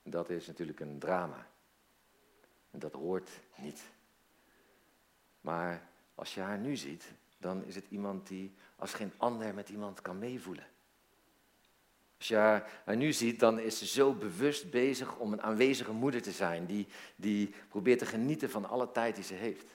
Dat 0.03 0.31
is 0.31 0.47
natuurlijk 0.47 0.81
een 0.81 0.99
drama. 0.99 1.47
En 2.71 2.79
dat 2.79 2.93
hoort 2.93 3.31
niet. 3.57 3.83
Maar 5.41 5.89
als 6.15 6.35
je 6.35 6.41
haar 6.41 6.59
nu 6.59 6.77
ziet, 6.77 7.13
dan 7.39 7.65
is 7.65 7.75
het 7.75 7.87
iemand 7.89 8.27
die 8.27 8.55
als 8.77 8.95
geen 8.95 9.13
ander 9.17 9.55
met 9.55 9.69
iemand 9.69 10.03
kan 10.03 10.19
meevoelen. 10.19 10.67
Als 12.19 12.29
je 12.29 12.37
haar, 12.37 12.97
nu 12.97 13.13
ziet, 13.13 13.41
dan 13.41 13.59
is 13.59 13.79
ze 13.79 13.87
zo 13.87 14.13
bewust 14.13 14.71
bezig 14.71 15.17
om 15.17 15.33
een 15.33 15.43
aanwezige 15.43 15.93
moeder 15.93 16.23
te 16.23 16.33
zijn, 16.33 16.67
die, 16.67 16.87
die 17.17 17.55
probeert 17.69 17.99
te 17.99 18.07
genieten 18.07 18.51
van 18.51 18.69
alle 18.69 18.93
tijd 18.93 19.15
die 19.15 19.25
ze 19.25 19.35
heeft. 19.35 19.67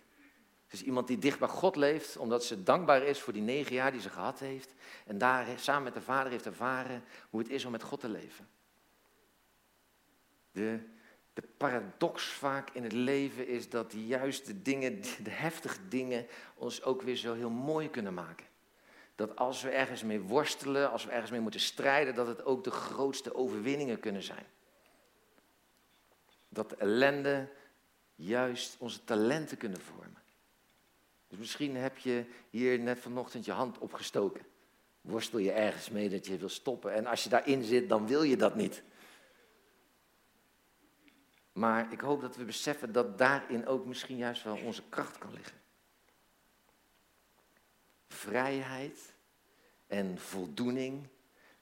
Ze 0.67 0.75
is 0.75 0.83
iemand 0.83 1.07
die 1.07 1.17
dicht 1.17 1.39
bij 1.39 1.47
God 1.47 1.75
leeft, 1.75 2.17
omdat 2.17 2.43
ze 2.43 2.63
dankbaar 2.63 3.03
is 3.03 3.21
voor 3.21 3.33
die 3.33 3.41
negen 3.41 3.75
jaar 3.75 3.91
die 3.91 4.01
ze 4.01 4.09
gehad 4.09 4.39
heeft. 4.39 4.73
En 5.05 5.17
daar 5.17 5.47
samen 5.55 5.83
met 5.83 5.93
de 5.93 6.01
vader 6.01 6.31
heeft 6.31 6.45
ervaren 6.45 7.03
hoe 7.29 7.39
het 7.39 7.49
is 7.49 7.65
om 7.65 7.71
met 7.71 7.83
God 7.83 7.99
te 7.99 8.09
leven. 8.09 8.47
De, 10.51 10.79
de 11.35 11.43
paradox 11.57 12.23
vaak 12.23 12.69
in 12.69 12.83
het 12.83 12.91
leven 12.91 13.47
is 13.47 13.69
dat 13.69 13.91
die 13.91 14.05
juiste 14.05 14.61
dingen, 14.61 15.01
de 15.01 15.29
heftige 15.29 15.87
dingen, 15.87 16.27
ons 16.55 16.83
ook 16.83 17.01
weer 17.01 17.15
zo 17.15 17.33
heel 17.33 17.49
mooi 17.49 17.89
kunnen 17.89 18.13
maken. 18.13 18.45
Dat 19.15 19.35
als 19.35 19.61
we 19.61 19.69
ergens 19.69 20.03
mee 20.03 20.21
worstelen, 20.21 20.91
als 20.91 21.05
we 21.05 21.11
ergens 21.11 21.31
mee 21.31 21.39
moeten 21.39 21.59
strijden, 21.59 22.15
dat 22.15 22.27
het 22.27 22.45
ook 22.45 22.63
de 22.63 22.71
grootste 22.71 23.35
overwinningen 23.35 23.99
kunnen 23.99 24.23
zijn. 24.23 24.45
Dat 26.49 26.69
de 26.69 26.75
ellende 26.75 27.49
juist 28.15 28.75
onze 28.79 29.03
talenten 29.03 29.57
kunnen 29.57 29.81
vormen. 29.81 30.21
Dus 31.27 31.37
misschien 31.37 31.75
heb 31.75 31.97
je 31.97 32.25
hier 32.49 32.79
net 32.79 32.99
vanochtend 32.99 33.45
je 33.45 33.51
hand 33.51 33.77
opgestoken. 33.77 34.45
Worstel 35.01 35.39
je 35.39 35.51
ergens 35.51 35.89
mee 35.89 36.09
dat 36.09 36.25
je 36.25 36.37
wil 36.37 36.49
stoppen. 36.49 36.93
En 36.93 37.05
als 37.05 37.23
je 37.23 37.29
daarin 37.29 37.63
zit, 37.63 37.89
dan 37.89 38.07
wil 38.07 38.23
je 38.23 38.37
dat 38.37 38.55
niet. 38.55 38.83
Maar 41.55 41.91
ik 41.91 42.01
hoop 42.01 42.21
dat 42.21 42.35
we 42.35 42.43
beseffen 42.43 42.91
dat 42.91 43.17
daarin 43.17 43.67
ook 43.67 43.85
misschien 43.85 44.17
juist 44.17 44.43
wel 44.43 44.57
onze 44.57 44.83
kracht 44.89 45.17
kan 45.17 45.33
liggen. 45.33 45.57
Vrijheid 48.07 49.13
en 49.87 50.19
voldoening, 50.19 51.07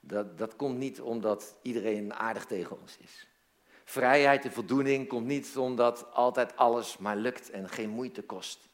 dat, 0.00 0.38
dat 0.38 0.56
komt 0.56 0.78
niet 0.78 1.00
omdat 1.00 1.56
iedereen 1.62 2.14
aardig 2.14 2.46
tegen 2.46 2.80
ons 2.80 2.96
is. 2.98 3.28
Vrijheid 3.84 4.44
en 4.44 4.52
voldoening 4.52 5.08
komt 5.08 5.26
niet 5.26 5.56
omdat 5.56 6.12
altijd 6.12 6.56
alles 6.56 6.98
maar 6.98 7.16
lukt 7.16 7.50
en 7.50 7.68
geen 7.68 7.90
moeite 7.90 8.22
kost. 8.22 8.68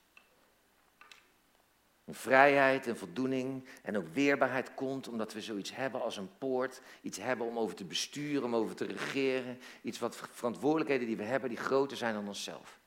Vrijheid 2.14 2.86
en 2.86 2.96
voldoening 2.96 3.64
en 3.82 3.96
ook 3.96 4.08
weerbaarheid 4.12 4.74
komt 4.74 5.08
omdat 5.08 5.32
we 5.32 5.40
zoiets 5.40 5.74
hebben 5.74 6.02
als 6.02 6.16
een 6.16 6.30
poort. 6.38 6.80
Iets 7.02 7.18
hebben 7.18 7.46
om 7.46 7.58
over 7.58 7.76
te 7.76 7.84
besturen, 7.84 8.44
om 8.44 8.54
over 8.54 8.74
te 8.74 8.84
regeren. 8.84 9.58
Iets 9.82 9.98
wat 9.98 10.16
verantwoordelijkheden 10.16 11.06
die 11.06 11.16
we 11.16 11.22
hebben, 11.22 11.48
die 11.48 11.58
groter 11.58 11.96
zijn 11.96 12.14
dan 12.14 12.28
onszelf. 12.28 12.78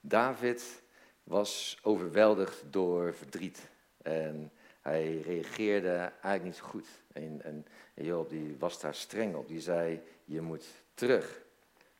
David 0.00 0.82
was 1.22 1.78
overweldigd 1.82 2.62
door 2.70 3.14
verdriet. 3.14 3.70
En 4.02 4.52
hij 4.80 5.20
reageerde 5.20 5.96
eigenlijk 5.96 6.44
niet 6.44 6.56
zo 6.56 6.64
goed. 6.64 6.86
En, 7.12 7.42
en, 7.42 7.66
Job 7.94 8.28
die 8.28 8.56
was 8.58 8.80
daar 8.80 8.94
streng 8.94 9.34
op. 9.34 9.48
Die 9.48 9.60
zei, 9.60 10.02
je 10.24 10.40
moet 10.40 10.64
terug. 10.94 11.42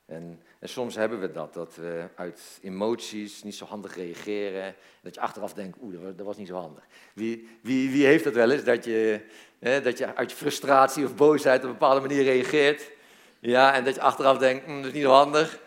En, 0.07 0.43
en, 0.59 0.69
soms 0.69 0.95
hebben 0.95 1.21
we 1.21 1.31
dat, 1.31 1.55
dat 1.55 1.75
we 1.75 2.09
uit 2.15 2.59
emoties 2.63 3.43
niet 3.43 3.55
zo 3.55 3.65
handig 3.65 3.95
reageren. 3.97 4.75
Dat 5.03 5.15
je 5.15 5.21
achteraf 5.21 5.53
denkt, 5.53 5.79
oeh, 5.83 5.95
dat 6.17 6.27
was 6.27 6.37
niet 6.37 6.49
zo 6.49 6.55
handig. 6.55 6.85
Wie, 7.15 7.49
wie, 7.63 7.91
wie 7.91 8.07
heeft 8.07 8.25
dat 8.25 8.35
wel 8.35 8.51
eens, 8.51 8.65
dat 8.65 8.85
je, 8.85 9.21
hè, 9.59 9.81
dat 9.81 9.99
je 9.99 10.15
uit 10.15 10.33
frustratie 10.33 11.05
of 11.05 11.15
boosheid 11.15 11.59
op 11.61 11.67
een 11.67 11.73
bepaalde 11.73 12.01
manier 12.01 12.23
reageert. 12.23 12.91
Ja, 13.39 13.75
en 13.75 13.85
dat 13.85 13.95
je 13.95 14.01
achteraf 14.01 14.39
denkt, 14.39 14.67
mm, 14.67 14.77
dat 14.77 14.87
is 14.87 14.93
niet 14.93 15.03
zo 15.03 15.11
handig. 15.11 15.59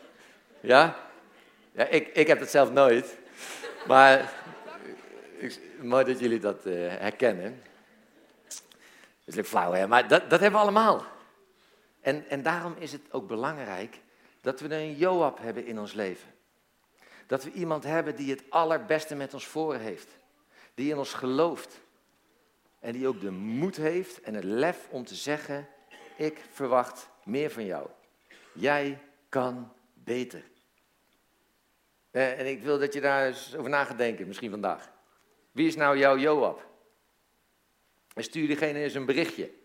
Ja? 0.60 0.96
Ja, 1.72 1.86
ik, 1.86 2.08
ik 2.08 2.28
heb 2.28 2.40
het 2.40 2.50
zelf 2.50 2.72
nooit. 2.72 3.18
Maar 3.88 4.34
mooi 5.82 6.06
dat 6.06 6.20
jullie 6.20 6.40
dat 6.40 6.66
uh, 6.66 6.74
herkennen. 6.88 7.62
Dat 8.48 8.60
is 9.26 9.36
leuk 9.36 9.48
flauw, 9.48 9.72
hè? 9.72 9.88
Maar 9.88 10.08
dat, 10.08 10.30
dat 10.30 10.40
hebben 10.40 10.60
we 10.60 10.66
allemaal. 10.66 11.06
En, 12.08 12.30
en 12.30 12.44
daarom 12.44 12.76
is 12.80 12.92
het 12.92 13.02
ook 13.12 13.28
belangrijk 13.28 14.02
dat 14.42 14.60
we 14.60 14.76
een 14.76 14.96
Joab 14.96 15.40
hebben 15.40 15.66
in 15.66 15.80
ons 15.80 15.94
leven. 15.94 16.34
Dat 17.26 17.44
we 17.44 17.52
iemand 17.52 17.84
hebben 17.84 18.16
die 18.16 18.32
het 18.32 18.44
allerbeste 18.50 19.16
met 19.16 19.34
ons 19.34 19.48
voor 19.48 19.76
heeft. 19.76 20.08
Die 20.74 20.92
in 20.92 20.98
ons 20.98 21.14
gelooft. 21.14 21.82
En 22.80 22.92
die 22.92 23.08
ook 23.08 23.22
de 23.22 23.32
moed 23.32 23.76
heeft 23.76 24.22
en 24.22 24.34
het 24.34 24.44
lef 24.44 24.88
om 24.90 25.06
te 25.06 25.16
zeggen, 25.16 25.68
ik 26.18 26.42
verwacht 26.52 27.10
meer 27.24 27.52
van 27.52 27.66
jou. 27.66 27.90
Jij 28.54 29.00
kan 29.30 29.72
beter. 29.94 30.44
Eh, 32.12 32.40
en 32.40 32.48
ik 32.48 32.64
wil 32.64 32.80
dat 32.80 32.94
je 32.94 33.02
daar 33.02 33.28
eens 33.28 33.56
over 33.56 33.70
na 33.70 33.84
gaat 33.84 33.98
denken, 33.98 34.28
misschien 34.28 34.50
vandaag. 34.50 34.92
Wie 35.52 35.68
is 35.68 35.76
nou 35.76 35.98
jouw 35.98 36.18
Joab? 36.18 36.68
En 38.14 38.24
stuur 38.24 38.48
diegene 38.48 38.80
eens 38.80 38.94
een 38.94 39.06
berichtje. 39.06 39.57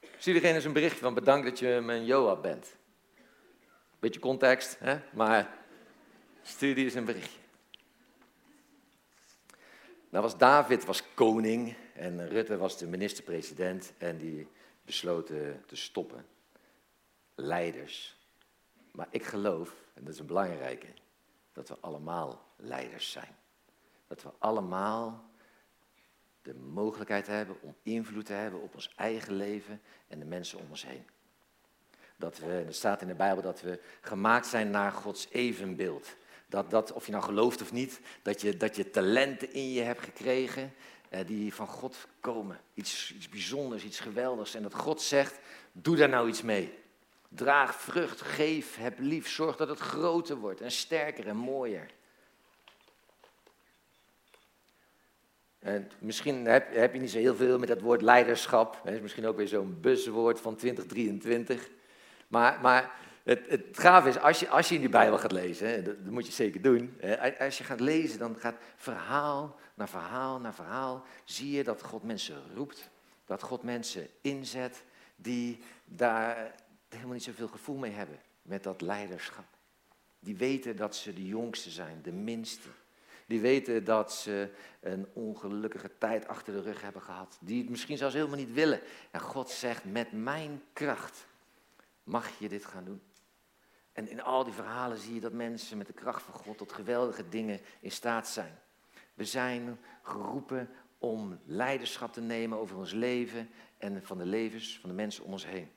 Stuur 0.00 0.32
diegene 0.32 0.54
eens 0.54 0.64
een 0.64 0.72
berichtje 0.72 1.00
van 1.00 1.14
bedankt 1.14 1.46
dat 1.46 1.58
je 1.58 1.80
mijn 1.82 2.04
Joab 2.04 2.42
bent. 2.42 2.76
Beetje 3.98 4.20
context, 4.20 4.78
hè? 4.78 4.98
maar 5.12 5.58
stuur 6.42 6.74
die 6.74 6.84
eens 6.84 6.94
een 6.94 7.04
berichtje. 7.04 7.38
Nou 10.10 10.24
was 10.24 10.38
David 10.38 10.84
was 10.84 11.14
koning 11.14 11.76
en 11.94 12.28
Rutte 12.28 12.56
was 12.56 12.78
de 12.78 12.86
minister-president 12.86 13.92
en 13.98 14.18
die 14.18 14.48
besloten 14.84 15.62
te 15.66 15.76
stoppen. 15.76 16.26
Leiders. 17.34 18.16
Maar 18.92 19.08
ik 19.10 19.24
geloof, 19.24 19.74
en 19.94 20.04
dat 20.04 20.14
is 20.14 20.20
een 20.20 20.26
belangrijke, 20.26 20.86
dat 21.52 21.68
we 21.68 21.76
allemaal 21.80 22.44
leiders 22.56 23.10
zijn. 23.10 23.36
Dat 24.06 24.22
we 24.22 24.30
allemaal 24.38 25.29
mogelijkheid 26.54 27.26
hebben 27.26 27.56
om 27.60 27.74
invloed 27.82 28.26
te 28.26 28.32
hebben 28.32 28.60
op 28.60 28.74
ons 28.74 28.92
eigen 28.96 29.34
leven 29.34 29.80
en 30.08 30.18
de 30.18 30.24
mensen 30.24 30.58
om 30.58 30.66
ons 30.70 30.86
heen. 30.86 31.06
Dat 32.16 32.38
we, 32.38 32.64
er 32.66 32.74
staat 32.74 33.02
in 33.02 33.08
de 33.08 33.14
Bijbel 33.14 33.42
dat 33.42 33.60
we 33.60 33.80
gemaakt 34.00 34.46
zijn 34.46 34.70
naar 34.70 34.92
Gods 34.92 35.28
evenbeeld. 35.30 36.16
Dat, 36.46 36.70
dat 36.70 36.92
of 36.92 37.06
je 37.06 37.12
nou 37.12 37.24
gelooft 37.24 37.62
of 37.62 37.72
niet, 37.72 38.00
dat 38.22 38.40
je, 38.40 38.56
dat 38.56 38.76
je 38.76 38.90
talenten 38.90 39.52
in 39.52 39.72
je 39.72 39.80
hebt 39.80 40.00
gekregen 40.00 40.72
eh, 41.08 41.26
die 41.26 41.54
van 41.54 41.66
God 41.66 41.96
komen. 42.20 42.60
Iets, 42.74 43.12
iets 43.14 43.28
bijzonders, 43.28 43.84
iets 43.84 44.00
geweldigs. 44.00 44.54
En 44.54 44.62
dat 44.62 44.74
God 44.74 45.02
zegt, 45.02 45.38
doe 45.72 45.96
daar 45.96 46.08
nou 46.08 46.28
iets 46.28 46.42
mee. 46.42 46.78
Draag 47.28 47.74
vrucht, 47.80 48.20
geef, 48.20 48.76
heb 48.76 48.98
lief, 48.98 49.28
zorg 49.28 49.56
dat 49.56 49.68
het 49.68 49.78
groter 49.78 50.36
wordt 50.36 50.60
en 50.60 50.70
sterker 50.70 51.26
en 51.26 51.36
mooier. 51.36 51.90
En 55.74 55.90
misschien 55.98 56.44
heb, 56.46 56.74
heb, 56.74 56.94
je 56.94 57.00
niet 57.00 57.10
zo 57.10 57.18
heel 57.18 57.34
veel 57.34 57.58
met 57.58 57.68
dat 57.68 57.80
woord 57.80 58.02
leiderschap. 58.02 58.80
Het 58.84 58.94
is 58.94 59.00
misschien 59.00 59.26
ook 59.26 59.36
weer 59.36 59.48
zo'n 59.48 59.78
buswoord 59.80 60.40
van 60.40 60.56
2023. 60.56 61.70
Maar, 62.28 62.58
maar 62.62 62.90
het, 63.22 63.40
het 63.48 63.66
gaaf 63.72 64.06
is, 64.06 64.18
als 64.18 64.40
je, 64.40 64.48
als 64.48 64.68
je 64.68 64.74
in 64.74 64.80
die 64.80 64.90
Bijbel 64.90 65.18
gaat 65.18 65.32
lezen, 65.32 65.84
dat, 65.84 66.04
dat, 66.04 66.12
moet 66.12 66.26
je 66.26 66.32
zeker 66.32 66.62
doen. 66.62 67.00
Als 67.38 67.58
je 67.58 67.64
gaat 67.64 67.80
lezen, 67.80 68.18
dan 68.18 68.36
gaat 68.38 68.56
verhaal 68.76 69.58
naar 69.74 69.88
verhaal 69.88 70.40
naar 70.40 70.54
verhaal. 70.54 71.04
Zie 71.24 71.50
je 71.50 71.64
dat 71.64 71.82
God 71.82 72.02
mensen 72.02 72.42
roept. 72.54 72.90
Dat 73.24 73.42
God 73.42 73.62
mensen 73.62 74.08
inzet 74.20 74.84
die 75.16 75.58
daar 75.84 76.54
helemaal 76.88 77.12
niet 77.12 77.22
zoveel 77.22 77.48
gevoel 77.48 77.76
mee 77.76 77.92
hebben. 77.92 78.18
Met 78.42 78.62
dat 78.62 78.80
leiderschap. 78.80 79.44
Die 80.20 80.36
weten 80.36 80.76
dat 80.76 80.96
ze 80.96 81.12
de 81.12 81.26
jongste 81.26 81.70
zijn, 81.70 82.00
de 82.02 82.12
minste. 82.12 82.68
Die 83.30 83.40
weten 83.40 83.84
dat 83.84 84.12
ze 84.12 84.50
een 84.80 85.06
ongelukkige 85.12 85.90
tijd 85.98 86.28
achter 86.28 86.52
de 86.52 86.60
rug 86.60 86.82
hebben 86.82 87.02
gehad. 87.02 87.38
Die 87.40 87.60
het 87.60 87.70
misschien 87.70 87.96
zelfs 87.96 88.14
helemaal 88.14 88.36
niet 88.36 88.52
willen. 88.52 88.80
En 89.10 89.20
God 89.20 89.50
zegt, 89.50 89.84
met 89.84 90.12
mijn 90.12 90.62
kracht 90.72 91.26
mag 92.02 92.38
je 92.38 92.48
dit 92.48 92.64
gaan 92.64 92.84
doen. 92.84 93.02
En 93.92 94.08
in 94.08 94.22
al 94.22 94.44
die 94.44 94.52
verhalen 94.52 94.98
zie 94.98 95.14
je 95.14 95.20
dat 95.20 95.32
mensen 95.32 95.78
met 95.78 95.86
de 95.86 95.92
kracht 95.92 96.22
van 96.22 96.34
God 96.34 96.58
tot 96.58 96.72
geweldige 96.72 97.28
dingen 97.28 97.60
in 97.80 97.90
staat 97.90 98.28
zijn. 98.28 98.58
We 99.14 99.24
zijn 99.24 99.78
geroepen 100.02 100.68
om 100.98 101.38
leiderschap 101.44 102.12
te 102.12 102.20
nemen 102.20 102.58
over 102.58 102.76
ons 102.76 102.92
leven 102.92 103.50
en 103.78 104.06
van 104.06 104.18
de 104.18 104.26
levens 104.26 104.78
van 104.80 104.90
de 104.90 104.96
mensen 104.96 105.24
om 105.24 105.32
ons 105.32 105.46
heen. 105.46 105.70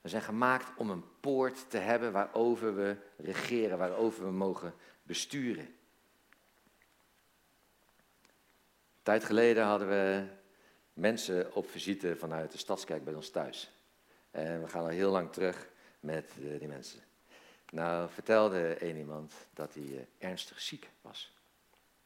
We 0.00 0.08
zijn 0.08 0.22
gemaakt 0.22 0.72
om 0.76 0.90
een 0.90 1.04
poort 1.20 1.70
te 1.70 1.78
hebben 1.78 2.12
waarover 2.12 2.74
we 2.74 2.96
regeren, 3.16 3.78
waarover 3.78 4.24
we 4.24 4.30
mogen 4.30 4.74
besturen. 5.10 5.64
Een 8.94 9.02
tijd 9.02 9.24
geleden 9.24 9.64
hadden 9.64 9.88
we 9.88 10.26
mensen 10.92 11.54
op 11.54 11.70
visite 11.70 12.16
vanuit 12.16 12.52
de 12.52 12.58
Stadskerk 12.58 13.04
bij 13.04 13.14
ons 13.14 13.30
thuis. 13.30 13.70
En 14.30 14.60
we 14.60 14.68
gaan 14.68 14.82
al 14.82 14.88
heel 14.88 15.10
lang 15.10 15.32
terug 15.32 15.68
met 16.00 16.30
eh, 16.42 16.58
die 16.58 16.68
mensen. 16.68 17.00
Nou 17.70 18.10
vertelde 18.10 18.84
een 18.84 18.96
iemand 18.96 19.34
dat 19.52 19.74
hij 19.74 19.82
eh, 19.82 20.28
ernstig 20.28 20.60
ziek 20.60 20.90
was. 21.00 21.36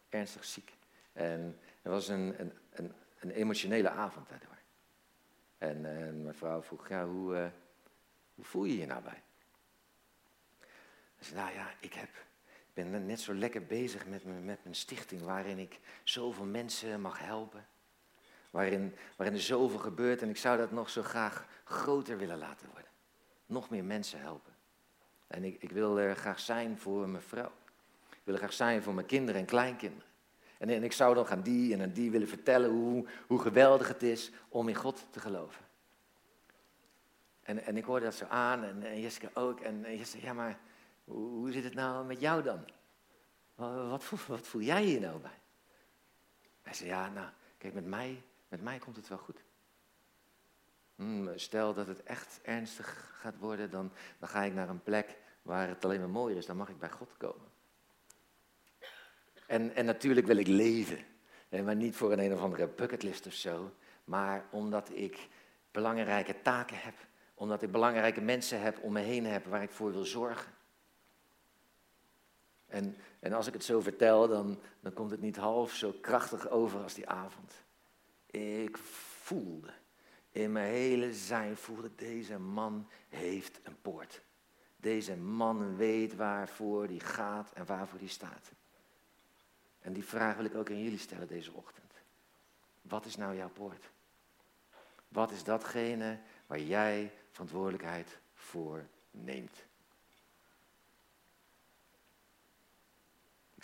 Ernstig 0.09 0.45
ziek. 0.45 0.73
En 1.13 1.59
het 1.83 1.93
was 1.93 2.09
een, 2.09 2.41
een, 2.41 2.53
een, 2.71 2.93
een 3.19 3.31
emotionele 3.31 3.91
avond 3.91 4.29
daardoor. 4.29 4.59
En, 5.59 5.85
en, 5.85 6.23
mijn 6.23 6.35
vrouw 6.35 6.63
vroeg, 6.63 6.89
ja, 6.89 7.07
hoe, 7.07 7.51
hoe 8.35 8.45
voel 8.45 8.65
je 8.65 8.79
je 8.79 8.87
nou 8.87 9.03
bij? 9.03 9.23
Hij 11.17 11.27
zei, 11.27 11.41
nou 11.41 11.55
ja, 11.55 11.75
ik, 11.81 11.93
heb, 11.93 12.09
ben 12.75 13.07
net 13.07 13.21
zo 13.21 13.35
lekker 13.35 13.67
bezig 13.67 14.07
met, 14.07 14.25
mijn, 14.25 14.45
met 14.45 14.59
mijn 14.63 14.75
stichting, 14.75 15.23
waarin 15.23 15.59
ik 15.59 15.81
zoveel 16.03 16.45
mensen 16.45 17.01
mag 17.01 17.19
helpen. 17.19 17.67
Waarin, 18.51 18.95
waarin 19.17 19.37
er 19.37 19.43
zoveel 19.43 19.79
gebeurt 19.79 20.23
en 20.23 20.29
ik 20.29 20.37
zou 20.37 20.59
dat 20.59 20.71
nog 20.71 20.91
zo 20.91 21.03
graag 21.03 21.47
groter 21.65 22.19
willen 22.19 22.39
laten 22.39 22.69
worden. 22.73 22.91
Nog 23.47 23.71
meer 23.71 23.85
mensen 23.85 24.21
helpen. 24.21 24.53
En 25.27 25.45
ik, 25.45 25.63
ik 25.63 25.71
wil 25.71 25.99
er 25.99 26.17
graag 26.17 26.41
zijn 26.41 26.79
voor 26.79 27.09
mijn 27.09 27.23
vrouw. 27.23 27.53
Ik 28.11 28.21
wil 28.25 28.35
er 28.35 28.41
graag 28.41 28.53
zijn 28.53 28.83
voor 28.83 28.95
mijn 28.95 29.07
kinderen 29.07 29.41
en 29.41 29.47
kleinkinderen. 29.47 30.09
En, 30.59 30.69
en 30.69 30.85
ik 30.85 30.93
zou 30.93 31.15
dan 31.15 31.27
aan 31.27 31.43
die 31.43 31.73
en 31.75 31.83
aan 31.83 31.93
die 31.93 32.11
willen 32.11 32.29
vertellen 32.29 32.71
hoe, 32.71 33.07
hoe 33.27 33.41
geweldig 33.41 33.89
het 33.89 34.03
is 34.03 34.31
om 34.49 34.69
in 34.69 34.75
God 34.75 35.07
te 35.11 35.21
geloven. 35.21 35.65
En, 37.43 37.65
en 37.65 37.77
ik 37.77 37.85
hoorde 37.85 38.05
dat 38.05 38.15
zo 38.15 38.25
aan 38.25 38.65
en, 38.65 38.83
en 38.83 39.01
Jessica 39.01 39.29
ook. 39.35 39.61
En, 39.61 39.85
en 39.85 39.97
Jessica, 39.97 40.27
ja 40.27 40.33
maar 40.33 40.59
hoe, 41.05 41.53
zit 41.53 41.65
het 41.65 41.75
nou 41.75 42.07
met 42.07 42.21
jou 42.21 42.43
dan? 42.43 42.65
Wat, 43.55 43.89
wat, 43.89 44.05
voel, 44.05 44.19
wat 44.37 44.47
voel 44.47 44.63
jij 44.63 44.83
hier 44.83 45.01
nou 45.01 45.21
bij? 45.21 45.41
Hij 46.63 46.75
zei, 46.75 46.89
ja 46.89 47.09
nou, 47.09 47.29
kijk 47.59 47.75
met 47.75 47.87
mij, 47.87 48.23
met 48.49 48.63
mij 48.63 48.79
komt 48.79 48.97
het 48.97 49.09
wel 49.09 49.19
goed. 49.19 49.45
Hmm, 50.97 51.39
stel 51.39 51.75
dat 51.75 51.87
het 51.87 52.03
echt 52.03 52.41
ernstig 52.43 53.15
gaat 53.21 53.39
worden, 53.39 53.71
dan, 53.71 53.93
dan 54.19 54.29
ga 54.29 54.43
ik 54.43 54.55
naar 54.55 54.69
een 54.69 54.83
plek 54.83 55.17
waar 55.43 55.69
het 55.69 55.85
alleen 55.85 56.01
maar 56.01 56.09
mooier 56.09 56.37
is. 56.37 56.47
Dan 56.47 56.57
mag 56.57 56.69
ik 56.69 56.79
bij 56.79 56.91
God 56.91 57.17
komen. 57.17 57.53
En, 59.47 59.75
en 59.75 59.85
natuurlijk 59.85 60.27
wil 60.27 60.37
ik 60.37 60.47
leven. 60.47 60.99
Maar 61.49 61.77
niet 61.77 61.97
voor 61.97 62.13
een 62.13 62.19
een 62.19 62.33
of 62.33 62.41
andere 62.41 62.69
bucketlist 62.69 63.27
of 63.27 63.33
zo. 63.33 63.73
Maar 64.05 64.45
omdat 64.51 64.91
ik 64.93 65.29
belangrijke 65.71 66.43
taken 66.43 66.77
heb. 66.79 66.95
Omdat 67.35 67.63
ik 67.63 67.71
belangrijke 67.71 68.21
mensen 68.21 68.61
heb 68.61 68.79
om 68.83 68.93
me 68.93 69.01
heen 69.01 69.27
heb 69.27 69.45
waar 69.45 69.63
ik 69.63 69.71
voor 69.71 69.93
wil 69.93 70.05
zorgen. 70.05 70.53
En, 72.75 72.97
en 73.21 73.33
als 73.33 73.47
ik 73.47 73.53
het 73.53 73.65
zo 73.65 73.81
vertel, 73.81 74.29
dan, 74.29 74.59
dan 74.81 74.93
komt 74.93 75.11
het 75.11 75.21
niet 75.21 75.37
half 75.37 75.73
zo 75.73 75.95
krachtig 76.01 76.49
over 76.49 76.83
als 76.83 76.95
die 76.95 77.09
avond. 77.09 77.53
Ik 78.27 78.77
voelde 79.23 79.73
in 80.31 80.53
mijn 80.53 80.73
hele 80.73 81.13
zijn 81.13 81.57
voelde 81.57 81.91
deze 81.95 82.39
man 82.39 82.89
heeft 83.09 83.61
een 83.63 83.81
poort. 83.83 84.23
Deze 84.77 85.17
man 85.17 85.77
weet 85.77 86.15
waarvoor 86.15 86.85
hij 86.85 86.99
gaat 86.99 87.53
en 87.53 87.67
waarvoor 87.67 87.99
hij 87.99 88.09
staat. 88.09 88.51
En 89.81 89.93
die 89.93 90.05
vraag 90.05 90.37
wil 90.37 90.45
ik 90.45 90.55
ook 90.55 90.71
aan 90.71 90.83
jullie 90.83 90.99
stellen 90.99 91.29
deze 91.29 91.53
ochtend. 91.53 91.93
Wat 92.83 93.05
is 93.05 93.17
nou 93.17 93.37
jouw 93.37 93.51
poort? 93.51 93.91
Wat 95.09 95.31
is 95.31 95.45
datgene 95.45 96.19
waar 96.47 96.61
jij 96.61 97.13
verantwoordelijkheid 97.31 98.19
voor 98.35 98.87
neemt? 99.11 99.65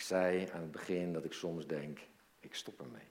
aan 0.11 0.61
het 0.61 0.71
begin 0.71 1.13
dat 1.13 1.25
ik 1.25 1.33
soms 1.33 1.67
denk, 1.67 1.99
ik 2.39 2.55
stop 2.55 2.79
ermee. 2.79 3.09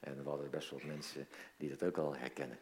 En 0.00 0.22
we 0.22 0.28
hadden 0.28 0.50
best 0.50 0.70
wel 0.70 0.80
mensen 0.84 1.28
die 1.56 1.68
dat 1.68 1.82
ook 1.82 1.96
al 1.98 2.16
herkennen. 2.16 2.58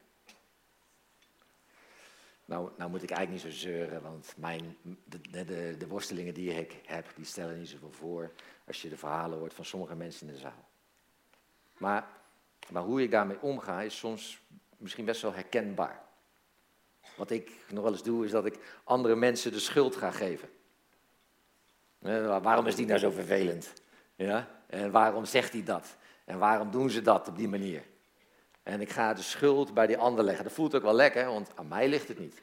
Nou, 2.44 2.70
nou 2.77 2.90
moet 2.90 3.03
ik 3.03 3.11
eigenlijk 3.11 3.44
niet 3.44 3.55
zo 3.55 3.61
zeuren, 3.61 4.03
want 4.03 4.35
mijn, 4.37 4.77
de, 5.05 5.44
de, 5.44 5.74
de 5.79 5.87
worstelingen 5.87 6.35
die 6.35 6.55
ik 6.55 6.81
heb, 6.85 7.07
die 7.16 7.24
stellen 7.24 7.59
niet 7.59 7.68
zoveel 7.68 7.92
voor 7.92 8.33
als 8.66 8.83
je 8.83 8.88
de 8.88 8.96
verhalen 8.96 9.38
hoort 9.38 9.55
van 9.55 9.64
sommige 9.64 9.94
mensen 9.94 10.27
in 10.27 10.33
de 10.33 10.38
zaal. 10.38 10.68
Maar, 11.77 12.09
maar 12.70 12.83
hoe 12.83 13.03
ik 13.03 13.11
daarmee 13.11 13.40
omga 13.40 13.83
is 13.83 13.98
soms 13.98 14.40
misschien 14.77 15.05
best 15.05 15.22
wel 15.22 15.35
herkenbaar. 15.35 16.05
Wat 17.16 17.31
ik 17.31 17.50
nog 17.70 17.83
wel 17.83 17.92
eens 17.92 18.03
doe, 18.03 18.24
is 18.24 18.31
dat 18.31 18.46
ik 18.46 18.81
andere 18.85 19.16
mensen 19.16 19.53
de 19.53 19.61
schuld 19.61 19.96
ga 19.96 20.11
geven. 20.11 20.48
Waarom 22.43 22.67
is 22.67 22.75
die 22.75 22.87
nou 22.87 22.99
zo 22.99 23.11
vervelend? 23.11 23.73
Ja? 24.14 24.49
En 24.67 24.90
waarom 24.90 25.25
zegt 25.25 25.53
hij 25.53 25.62
dat? 25.62 25.97
En 26.25 26.38
waarom 26.38 26.71
doen 26.71 26.90
ze 26.90 27.03
dat 27.03 27.29
op 27.29 27.37
die 27.37 27.49
manier? 27.49 27.83
En 28.62 28.81
ik 28.81 28.90
ga 28.90 29.14
de 29.14 29.23
schuld 29.23 29.75
bij 29.75 29.87
die 29.87 29.99
ander 29.99 30.25
leggen. 30.25 30.45
Dat 30.45 30.53
voelt 30.53 30.75
ook 30.75 30.83
wel 30.83 30.95
lekker, 30.95 31.27
want 31.27 31.51
aan 31.55 31.69
mij 31.69 31.88
ligt 31.88 32.09
het 32.09 32.19
niet. 32.19 32.40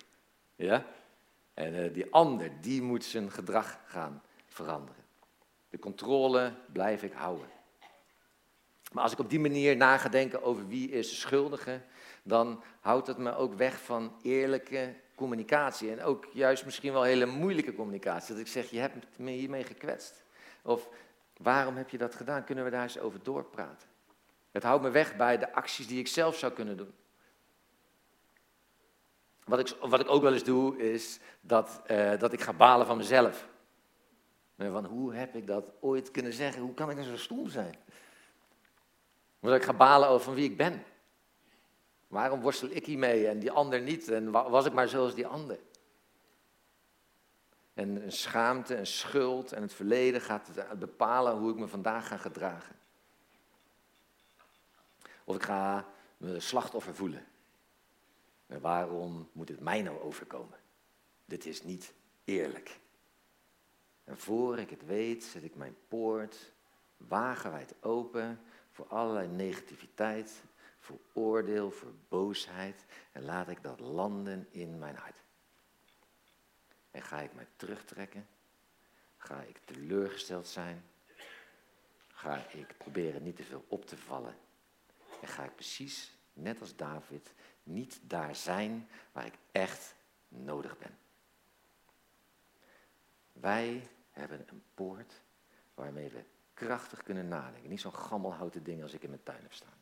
Ja? 0.55 0.85
En 1.53 1.73
uh, 1.73 1.93
die 1.93 2.11
ander, 2.11 2.51
die 2.61 2.81
moet 2.81 3.03
zijn 3.03 3.31
gedrag 3.31 3.79
gaan 3.85 4.21
veranderen. 4.47 5.03
De 5.69 5.79
controle 5.79 6.53
blijf 6.71 7.03
ik 7.03 7.13
houden. 7.13 7.47
Maar 8.91 9.03
als 9.03 9.11
ik 9.11 9.19
op 9.19 9.29
die 9.29 9.39
manier 9.39 9.77
na 9.77 9.97
ga 9.97 10.09
denken 10.09 10.43
over 10.43 10.67
wie 10.67 10.89
is 10.89 11.09
de 11.09 11.15
schuldige, 11.15 11.81
dan 12.23 12.63
houdt 12.79 13.07
het 13.07 13.17
me 13.17 13.35
ook 13.35 13.53
weg 13.53 13.81
van 13.81 14.15
eerlijke 14.21 14.95
communicatie. 15.21 15.91
En 15.91 16.03
ook 16.03 16.27
juist 16.33 16.65
misschien 16.65 16.93
wel 16.93 17.03
hele 17.03 17.25
moeilijke 17.25 17.73
communicatie. 17.73 18.33
Dat 18.33 18.43
ik 18.43 18.51
zeg, 18.51 18.69
je 18.69 18.79
hebt 18.79 19.17
me 19.17 19.31
hiermee 19.31 19.63
gekwetst. 19.63 20.23
Of 20.61 20.89
waarom 21.37 21.75
heb 21.75 21.89
je 21.89 21.97
dat 21.97 22.15
gedaan? 22.15 22.43
Kunnen 22.43 22.63
we 22.63 22.69
daar 22.69 22.83
eens 22.83 22.99
over 22.99 23.19
doorpraten? 23.23 23.87
Het 24.51 24.63
houdt 24.63 24.83
me 24.83 24.89
weg 24.89 25.15
bij 25.15 25.37
de 25.37 25.53
acties 25.53 25.87
die 25.87 25.99
ik 25.99 26.07
zelf 26.07 26.37
zou 26.37 26.51
kunnen 26.51 26.77
doen. 26.77 26.93
Wat 29.43 29.59
ik, 29.59 29.77
wat 29.79 29.99
ik 29.99 30.09
ook 30.09 30.21
wel 30.21 30.33
eens 30.33 30.43
doe, 30.43 30.77
is 30.77 31.19
dat, 31.41 31.81
uh, 31.91 32.19
dat 32.19 32.33
ik 32.33 32.41
ga 32.41 32.53
balen 32.53 32.85
van 32.85 32.97
mezelf. 32.97 33.47
Van 34.57 34.85
hoe 34.85 35.13
heb 35.13 35.35
ik 35.35 35.47
dat 35.47 35.65
ooit 35.79 36.11
kunnen 36.11 36.33
zeggen? 36.33 36.61
Hoe 36.61 36.73
kan 36.73 36.89
ik 36.89 36.95
nou 36.95 37.07
zo 37.07 37.17
stom 37.17 37.49
zijn? 37.49 37.75
Dat 39.39 39.55
ik 39.55 39.63
ga 39.63 39.73
balen 39.73 40.09
over 40.09 40.25
van 40.25 40.33
wie 40.33 40.49
ik 40.49 40.57
ben. 40.57 40.83
Waarom 42.11 42.41
worstel 42.41 42.69
ik 42.71 42.85
hiermee 42.85 43.27
en 43.27 43.39
die 43.39 43.51
ander 43.51 43.81
niet? 43.81 44.09
En 44.09 44.31
was 44.31 44.65
ik 44.65 44.73
maar 44.73 44.87
zoals 44.87 45.15
die 45.15 45.27
ander? 45.27 45.59
En 47.73 48.03
een 48.03 48.11
schaamte, 48.11 48.75
een 48.75 48.87
schuld 48.87 49.51
en 49.51 49.61
het 49.61 49.73
verleden 49.73 50.21
gaat 50.21 50.49
bepalen 50.79 51.37
hoe 51.37 51.51
ik 51.51 51.57
me 51.57 51.67
vandaag 51.67 52.07
ga 52.07 52.17
gedragen. 52.17 52.75
Of 55.23 55.35
ik 55.35 55.43
ga 55.43 55.85
me 56.17 56.39
slachtoffer 56.39 56.95
voelen. 56.95 57.25
En 58.47 58.61
waarom 58.61 59.29
moet 59.31 59.49
het 59.49 59.59
mij 59.59 59.81
nou 59.81 59.99
overkomen? 59.99 60.57
Dit 61.25 61.45
is 61.45 61.63
niet 61.63 61.93
eerlijk. 62.23 62.79
En 64.03 64.17
voor 64.17 64.57
ik 64.57 64.69
het 64.69 64.85
weet, 64.85 65.23
zet 65.23 65.43
ik 65.43 65.55
mijn 65.55 65.75
poort 65.87 66.51
wagenwijd 66.97 67.73
open 67.81 68.41
voor 68.71 68.87
allerlei 68.87 69.27
negativiteit, 69.27 70.31
voor 70.81 70.99
oordeel, 71.13 71.71
voor 71.71 71.93
boosheid. 72.09 72.85
En 73.11 73.23
laat 73.23 73.49
ik 73.49 73.63
dat 73.63 73.79
landen 73.79 74.47
in 74.49 74.79
mijn 74.79 74.95
hart. 74.95 75.23
En 76.91 77.01
ga 77.01 77.19
ik 77.19 77.33
mij 77.33 77.47
terugtrekken? 77.55 78.27
Ga 79.17 79.41
ik 79.41 79.57
teleurgesteld 79.65 80.47
zijn? 80.47 80.83
Ga 82.07 82.45
ik 82.49 82.77
proberen 82.77 83.23
niet 83.23 83.35
te 83.35 83.43
veel 83.43 83.65
op 83.67 83.85
te 83.85 83.97
vallen 83.97 84.35
en 85.21 85.27
ga 85.27 85.43
ik 85.43 85.55
precies, 85.55 86.17
net 86.33 86.61
als 86.61 86.75
David, 86.75 87.33
niet 87.63 87.99
daar 88.03 88.35
zijn 88.35 88.89
waar 89.11 89.25
ik 89.25 89.37
echt 89.51 89.95
nodig 90.27 90.77
ben. 90.77 90.97
Wij 93.33 93.87
hebben 94.11 94.45
een 94.47 94.63
poort 94.73 95.21
waarmee 95.73 96.09
we 96.09 96.23
krachtig 96.53 97.03
kunnen 97.03 97.27
nadenken. 97.27 97.69
Niet 97.69 97.81
zo'n 97.81 97.93
gammelhouten 97.93 98.63
ding 98.63 98.81
als 98.81 98.93
ik 98.93 99.03
in 99.03 99.09
mijn 99.09 99.23
tuin 99.23 99.41
heb 99.41 99.53
staan. 99.53 99.79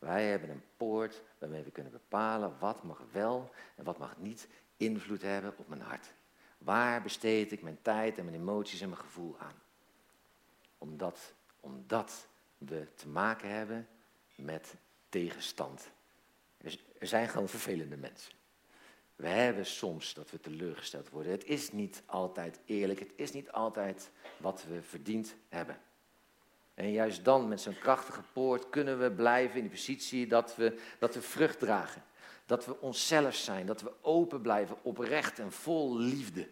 Wij 0.00 0.28
hebben 0.28 0.50
een 0.50 0.64
poort 0.76 1.22
waarmee 1.38 1.62
we 1.62 1.70
kunnen 1.70 1.92
bepalen 1.92 2.58
wat 2.58 2.82
mag 2.82 3.02
wel 3.12 3.50
en 3.76 3.84
wat 3.84 3.98
mag 3.98 4.16
niet 4.18 4.48
invloed 4.76 5.22
hebben 5.22 5.54
op 5.56 5.68
mijn 5.68 5.80
hart. 5.80 6.12
Waar 6.58 7.02
besteed 7.02 7.52
ik 7.52 7.62
mijn 7.62 7.78
tijd 7.82 8.18
en 8.18 8.24
mijn 8.24 8.36
emoties 8.36 8.80
en 8.80 8.88
mijn 8.88 9.00
gevoel 9.00 9.36
aan? 9.38 9.62
Omdat, 10.78 11.34
omdat 11.60 12.28
we 12.58 12.86
te 12.94 13.08
maken 13.08 13.50
hebben 13.50 13.88
met 14.34 14.74
tegenstand. 15.08 15.90
Er 16.98 17.06
zijn 17.06 17.28
gewoon 17.28 17.48
vervelende 17.48 17.96
mensen. 17.96 18.32
We 19.16 19.28
hebben 19.28 19.66
soms 19.66 20.14
dat 20.14 20.30
we 20.30 20.40
teleurgesteld 20.40 21.08
worden. 21.08 21.32
Het 21.32 21.44
is 21.44 21.72
niet 21.72 22.02
altijd 22.06 22.60
eerlijk. 22.64 22.98
Het 22.98 23.12
is 23.16 23.32
niet 23.32 23.52
altijd 23.52 24.10
wat 24.36 24.64
we 24.64 24.82
verdiend 24.82 25.34
hebben. 25.48 25.80
En 26.80 26.92
juist 26.92 27.24
dan, 27.24 27.48
met 27.48 27.60
zo'n 27.60 27.78
krachtige 27.78 28.22
poort, 28.32 28.70
kunnen 28.70 29.00
we 29.00 29.10
blijven 29.10 29.56
in 29.56 29.64
de 29.64 29.70
positie 29.70 30.26
dat 30.26 30.56
we, 30.56 30.80
dat 30.98 31.14
we 31.14 31.22
vrucht 31.22 31.58
dragen. 31.58 32.02
Dat 32.46 32.66
we 32.66 32.80
onszelf 32.80 33.34
zijn, 33.34 33.66
dat 33.66 33.80
we 33.80 33.92
open 34.00 34.40
blijven, 34.40 34.76
oprecht 34.82 35.38
en 35.38 35.52
vol 35.52 35.96
liefde. 35.96 36.48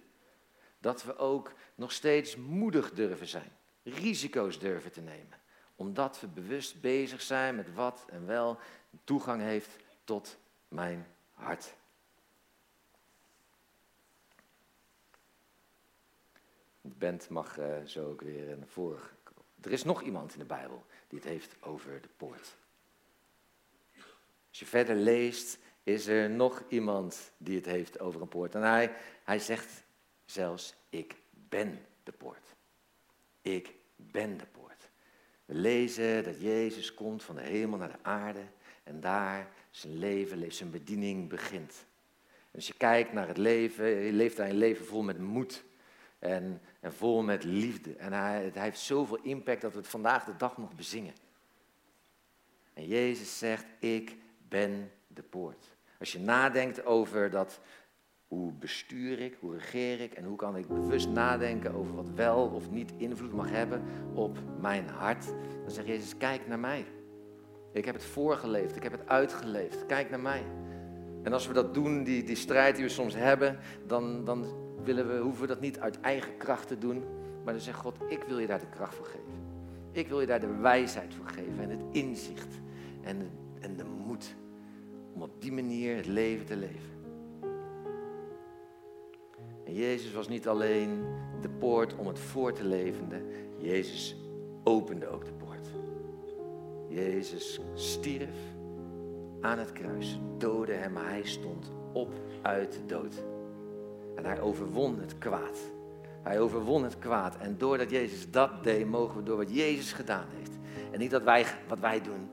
Dat 0.78 1.04
we 1.04 1.16
ook 1.16 1.52
nog 1.74 1.92
steeds 1.92 2.36
moedig 2.36 2.92
durven 2.92 3.26
zijn, 3.26 3.52
risico's 3.82 4.58
durven 4.58 4.92
te 4.92 5.00
nemen. 5.00 5.38
Omdat 5.76 6.20
we 6.20 6.26
bewust 6.26 6.80
bezig 6.80 7.22
zijn 7.22 7.56
met 7.56 7.74
wat 7.74 8.04
en 8.10 8.26
wel 8.26 8.58
toegang 9.04 9.42
heeft 9.42 9.70
tot 10.04 10.38
mijn 10.68 11.06
hart. 11.32 11.74
De 16.80 16.94
band 16.98 17.28
mag 17.28 17.58
uh, 17.58 17.66
zo 17.84 18.08
ook 18.08 18.20
weer 18.20 18.56
naar 18.56 18.66
voren. 18.66 19.17
Er 19.60 19.72
is 19.72 19.84
nog 19.84 20.02
iemand 20.02 20.32
in 20.32 20.38
de 20.38 20.44
Bijbel 20.44 20.86
die 21.08 21.18
het 21.18 21.28
heeft 21.28 21.62
over 21.62 22.00
de 22.00 22.08
poort. 22.16 22.56
Als 24.48 24.58
je 24.58 24.66
verder 24.66 24.96
leest, 24.96 25.58
is 25.82 26.06
er 26.06 26.30
nog 26.30 26.62
iemand 26.68 27.32
die 27.36 27.56
het 27.56 27.66
heeft 27.66 28.00
over 28.00 28.20
een 28.20 28.28
poort. 28.28 28.54
En 28.54 28.62
hij, 28.62 28.94
hij 29.24 29.38
zegt 29.38 29.84
zelfs, 30.24 30.74
ik 30.88 31.16
ben 31.30 31.86
de 32.02 32.12
poort. 32.12 32.54
Ik 33.42 33.74
ben 33.96 34.36
de 34.36 34.46
poort. 34.46 34.88
We 35.44 35.54
lezen 35.54 36.24
dat 36.24 36.40
Jezus 36.40 36.94
komt 36.94 37.22
van 37.22 37.34
de 37.34 37.42
hemel 37.42 37.78
naar 37.78 37.92
de 37.92 38.02
aarde 38.02 38.44
en 38.82 39.00
daar 39.00 39.52
zijn 39.70 39.98
leven, 39.98 40.52
zijn 40.52 40.70
bediening 40.70 41.28
begint. 41.28 41.86
Als 42.54 42.66
je 42.66 42.74
kijkt 42.74 43.12
naar 43.12 43.28
het 43.28 43.36
leven, 43.36 43.86
je 43.86 44.12
leeft 44.12 44.36
hij 44.36 44.50
een 44.50 44.56
leven 44.56 44.86
vol 44.86 45.02
met 45.02 45.18
moed 45.18 45.64
en, 46.18 46.60
en 46.80 46.92
vol 46.92 47.22
met 47.22 47.44
liefde. 47.44 47.94
En 47.94 48.12
hij, 48.12 48.50
hij 48.52 48.62
heeft 48.62 48.80
zoveel 48.80 49.18
impact 49.22 49.60
dat 49.60 49.72
we 49.72 49.78
het 49.78 49.88
vandaag 49.88 50.24
de 50.24 50.36
dag 50.36 50.56
nog 50.56 50.74
bezingen. 50.74 51.14
En 52.74 52.86
Jezus 52.86 53.38
zegt, 53.38 53.66
ik 53.78 54.16
ben 54.48 54.90
de 55.06 55.22
poort. 55.22 55.76
Als 55.98 56.12
je 56.12 56.20
nadenkt 56.20 56.84
over 56.84 57.30
dat, 57.30 57.60
hoe 58.28 58.52
bestuur 58.52 59.20
ik, 59.20 59.36
hoe 59.40 59.52
regeer 59.52 60.00
ik 60.00 60.12
en 60.12 60.24
hoe 60.24 60.36
kan 60.36 60.56
ik 60.56 60.68
bewust 60.68 61.08
nadenken 61.08 61.74
over 61.74 61.94
wat 61.94 62.10
wel 62.14 62.46
of 62.46 62.70
niet 62.70 62.92
invloed 62.96 63.32
mag 63.32 63.50
hebben 63.50 63.82
op 64.14 64.38
mijn 64.60 64.88
hart, 64.88 65.24
dan 65.62 65.70
zegt 65.70 65.86
Jezus, 65.86 66.16
kijk 66.16 66.46
naar 66.46 66.58
mij. 66.58 66.86
Ik 67.72 67.84
heb 67.84 67.94
het 67.94 68.04
voorgeleefd, 68.04 68.76
ik 68.76 68.82
heb 68.82 68.92
het 68.92 69.08
uitgeleefd, 69.08 69.86
kijk 69.86 70.10
naar 70.10 70.20
mij. 70.20 70.42
En 71.22 71.32
als 71.32 71.46
we 71.46 71.52
dat 71.52 71.74
doen, 71.74 72.04
die, 72.04 72.24
die 72.24 72.36
strijd 72.36 72.76
die 72.76 72.84
we 72.84 72.90
soms 72.90 73.14
hebben, 73.14 73.58
dan, 73.86 74.24
dan 74.24 74.67
willen 74.94 75.08
we, 75.08 75.18
hoeven 75.18 75.40
we 75.40 75.46
dat 75.46 75.60
niet 75.60 75.80
uit 75.80 76.00
eigen 76.00 76.36
kracht 76.36 76.68
te 76.68 76.78
doen, 76.78 77.04
maar 77.44 77.52
dan 77.52 77.62
zegt 77.62 77.78
God, 77.78 77.96
ik 78.08 78.22
wil 78.22 78.38
je 78.38 78.46
daar 78.46 78.58
de 78.58 78.68
kracht 78.68 78.94
voor 78.94 79.06
geven. 79.06 79.46
Ik 79.92 80.08
wil 80.08 80.20
je 80.20 80.26
daar 80.26 80.40
de 80.40 80.56
wijsheid 80.56 81.14
voor 81.14 81.26
geven 81.26 81.60
en 81.60 81.70
het 81.70 81.82
inzicht 81.90 82.60
en 83.02 83.18
de, 83.18 83.26
en 83.60 83.76
de 83.76 83.84
moed 83.84 84.34
om 85.14 85.22
op 85.22 85.30
die 85.42 85.52
manier 85.52 85.96
het 85.96 86.06
leven 86.06 86.46
te 86.46 86.56
leven. 86.56 86.90
En 89.64 89.74
Jezus 89.74 90.12
was 90.12 90.28
niet 90.28 90.48
alleen 90.48 91.04
de 91.40 91.48
poort 91.48 91.96
om 91.96 92.06
het 92.06 92.18
voor 92.18 92.52
te 92.52 92.64
levende, 92.64 93.22
Jezus 93.58 94.16
opende 94.64 95.08
ook 95.08 95.24
de 95.24 95.32
poort. 95.32 95.68
Jezus 96.88 97.60
stierf 97.74 98.36
aan 99.40 99.58
het 99.58 99.72
kruis, 99.72 100.18
doodde 100.38 100.72
hem, 100.72 100.96
hij 100.96 101.24
stond 101.24 101.72
op 101.92 102.12
uit 102.42 102.72
de 102.72 102.84
dood. 102.86 103.14
En 104.18 104.24
hij 104.24 104.40
overwon 104.40 105.00
het 105.00 105.18
kwaad. 105.18 105.58
Hij 106.22 106.40
overwon 106.40 106.84
het 106.84 106.98
kwaad. 106.98 107.36
En 107.36 107.58
doordat 107.58 107.90
Jezus 107.90 108.30
dat 108.30 108.64
deed, 108.64 108.86
mogen 108.86 109.16
we 109.16 109.22
door 109.22 109.36
wat 109.36 109.54
Jezus 109.54 109.92
gedaan 109.92 110.26
heeft. 110.36 110.50
En 110.92 110.98
niet 110.98 111.10
dat 111.10 111.22
wij, 111.22 111.46
wat 111.68 111.80
wij 111.80 112.00
doen, 112.00 112.30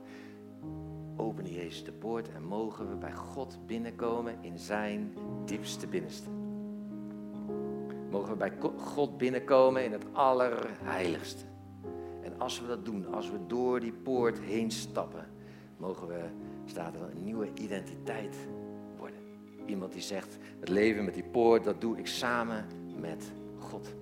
opende 1.16 1.52
Jezus 1.52 1.84
de 1.84 1.92
poort 1.92 2.32
en 2.32 2.42
mogen 2.42 2.88
we 2.88 2.94
bij 2.96 3.12
God 3.12 3.58
binnenkomen 3.66 4.34
in 4.40 4.58
zijn 4.58 5.12
diepste 5.44 5.86
binnenste. 5.86 6.28
Mogen 8.10 8.30
we 8.30 8.36
bij 8.36 8.52
God 8.76 9.18
binnenkomen 9.18 9.84
in 9.84 9.92
het 9.92 10.04
allerheiligste. 10.12 11.44
En 12.22 12.38
als 12.38 12.60
we 12.60 12.66
dat 12.66 12.84
doen, 12.84 13.14
als 13.14 13.30
we 13.30 13.38
door 13.46 13.80
die 13.80 13.92
poort 13.92 14.38
heen 14.38 14.70
stappen, 14.70 15.26
mogen 15.76 16.08
we, 16.08 16.20
staat 16.64 16.94
er 16.94 17.02
een 17.02 17.24
nieuwe 17.24 17.48
identiteit. 17.54 18.36
Iemand 19.66 19.92
die 19.92 20.02
zegt, 20.02 20.36
het 20.60 20.68
leven 20.68 21.04
met 21.04 21.14
die 21.14 21.28
poort, 21.30 21.64
dat 21.64 21.80
doe 21.80 21.98
ik 21.98 22.06
samen 22.06 22.66
met 23.00 23.32
God. 23.58 23.94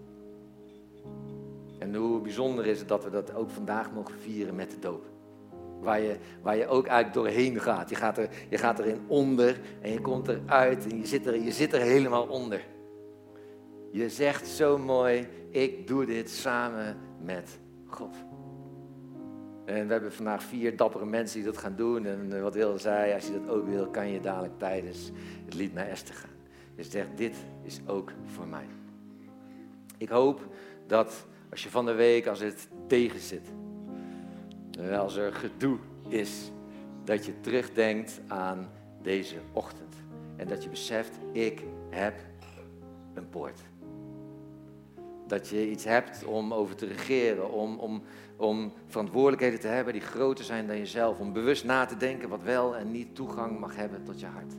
En 1.79 1.94
hoe 1.94 2.20
bijzonder 2.20 2.66
is 2.66 2.79
het 2.79 2.88
dat 2.88 3.05
we 3.05 3.11
dat 3.11 3.35
ook 3.35 3.50
vandaag 3.50 3.92
mogen 3.92 4.14
vieren 4.18 4.55
met 4.55 4.70
de 4.70 4.79
doop. 4.79 5.05
Waar 5.81 6.00
je, 6.00 6.16
waar 6.42 6.57
je 6.57 6.66
ook 6.66 6.87
eigenlijk 6.87 7.14
doorheen 7.14 7.61
gaat. 7.61 7.90
Je 7.90 7.96
gaat, 7.96 8.18
er, 8.18 8.29
je 8.48 8.59
gaat 8.59 8.79
erin 8.79 9.00
onder 9.07 9.61
en 9.81 9.90
je 9.90 10.00
komt 10.00 10.29
eruit 10.29 10.87
en 10.90 10.98
je 10.98 11.07
zit 11.07 11.27
er, 11.27 11.40
je 11.40 11.53
zit 11.53 11.72
er 11.72 11.81
helemaal 11.81 12.27
onder. 12.27 12.64
Je 13.90 14.09
zegt 14.09 14.46
zo 14.46 14.79
mooi, 14.79 15.29
ik 15.50 15.87
doe 15.87 16.07
dit 16.07 16.31
samen 16.31 16.96
met 17.22 17.59
God. 17.87 18.16
En 19.64 19.87
we 19.87 19.92
hebben 19.92 20.12
vandaag 20.12 20.42
vier 20.42 20.77
dappere 20.77 21.07
mensen 21.07 21.42
die 21.42 21.50
dat 21.50 21.59
gaan 21.59 21.77
doen. 21.77 22.07
En 22.07 22.33
eh, 22.33 22.42
wat 22.42 22.55
Wil 22.55 22.79
zei, 22.79 23.14
als 23.14 23.27
je 23.27 23.33
dat 23.33 23.48
ook 23.48 23.66
wil, 23.66 23.87
kan 23.87 24.09
je 24.09 24.20
dadelijk 24.20 24.59
tijdens 24.59 25.11
het 25.44 25.55
lied 25.55 25.74
naar 25.74 25.88
Esther 25.88 26.14
gaan. 26.14 26.31
Je 26.77 26.83
zegt, 26.83 27.09
dit 27.16 27.37
is 27.62 27.81
ook 27.87 28.12
voor 28.27 28.46
mij. 28.46 28.66
Ik 29.98 30.09
hoop 30.09 30.48
dat 30.87 31.27
als 31.50 31.62
je 31.62 31.70
van 31.70 31.87
de 31.87 31.92
week, 31.92 32.27
als 32.27 32.40
het 32.40 32.68
tegen 32.87 33.20
zit, 33.20 33.48
eh, 34.81 34.98
als 34.98 35.16
er 35.16 35.33
gedoe 35.33 35.79
is, 36.09 36.50
dat 37.05 37.24
je 37.24 37.40
terugdenkt 37.40 38.20
aan 38.27 38.68
deze 39.03 39.37
ochtend. 39.53 39.94
En 40.37 40.48
dat 40.48 40.62
je 40.62 40.68
beseft, 40.68 41.18
ik 41.33 41.62
heb 41.90 42.14
een 43.14 43.29
poort. 43.29 43.61
Dat 45.27 45.49
je 45.49 45.71
iets 45.71 45.85
hebt 45.85 46.25
om 46.25 46.55
over 46.55 46.77
te 46.77 46.87
regeren, 46.87 47.53
om, 47.53 47.79
om, 47.79 48.03
om 48.37 48.73
verantwoordelijkheden 48.87 49.61
te 49.61 49.67
hebben 49.67 49.93
die 49.93 50.03
groter 50.03 50.45
zijn 50.45 50.67
dan 50.67 50.79
jezelf. 50.79 51.19
Om 51.19 51.33
bewust 51.33 51.65
na 51.65 51.85
te 51.85 51.97
denken 51.97 52.29
wat 52.29 52.43
wel 52.43 52.77
en 52.77 52.91
niet 52.91 53.15
toegang 53.15 53.59
mag 53.59 53.77
hebben 53.77 54.05
tot 54.05 54.21
je 54.21 54.27
hart. 54.27 54.53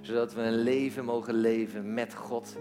Zodat 0.00 0.34
we 0.34 0.40
een 0.40 0.62
leven 0.62 1.04
mogen 1.04 1.34
leven 1.34 1.94
met 1.94 2.14
God 2.14 2.56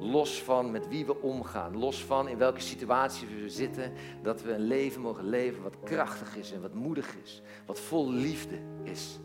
Los 0.00 0.42
van 0.42 0.70
met 0.70 0.88
wie 0.88 1.06
we 1.06 1.20
omgaan, 1.22 1.78
los 1.78 2.04
van 2.04 2.28
in 2.28 2.38
welke 2.38 2.60
situatie 2.60 3.26
we 3.26 3.48
zitten, 3.48 3.92
dat 4.22 4.42
we 4.42 4.52
een 4.52 4.66
leven 4.66 5.00
mogen 5.00 5.28
leven 5.28 5.62
wat 5.62 5.76
krachtig 5.84 6.36
is 6.36 6.52
en 6.52 6.60
wat 6.60 6.74
moedig 6.74 7.16
is, 7.22 7.42
wat 7.66 7.80
vol 7.80 8.10
liefde 8.10 8.58
is. 8.82 9.18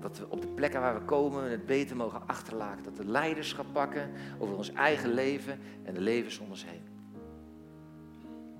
Dat 0.00 0.18
we 0.18 0.26
op 0.28 0.40
de 0.40 0.46
plekken 0.46 0.80
waar 0.80 0.94
we 0.94 1.04
komen 1.04 1.50
het 1.50 1.66
beter 1.66 1.96
mogen 1.96 2.20
achterlaten. 2.26 2.84
Dat 2.84 2.96
we 2.96 3.04
leiderschap 3.04 3.66
pakken 3.72 4.10
over 4.38 4.56
ons 4.56 4.72
eigen 4.72 5.14
leven 5.14 5.58
en 5.82 5.94
de 5.94 6.00
levens 6.00 6.38
om 6.38 6.50
ons 6.50 6.64
heen. 6.64 6.82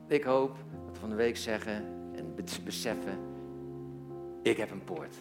Ik 0.06 0.24
hoop 0.24 0.56
dat 0.84 0.92
we 0.92 1.00
van 1.00 1.08
de 1.08 1.14
week 1.14 1.36
zeggen 1.36 1.84
en 2.14 2.34
beseffen, 2.64 3.18
ik 4.42 4.56
heb 4.56 4.70
een 4.70 4.84
poort. 4.84 5.16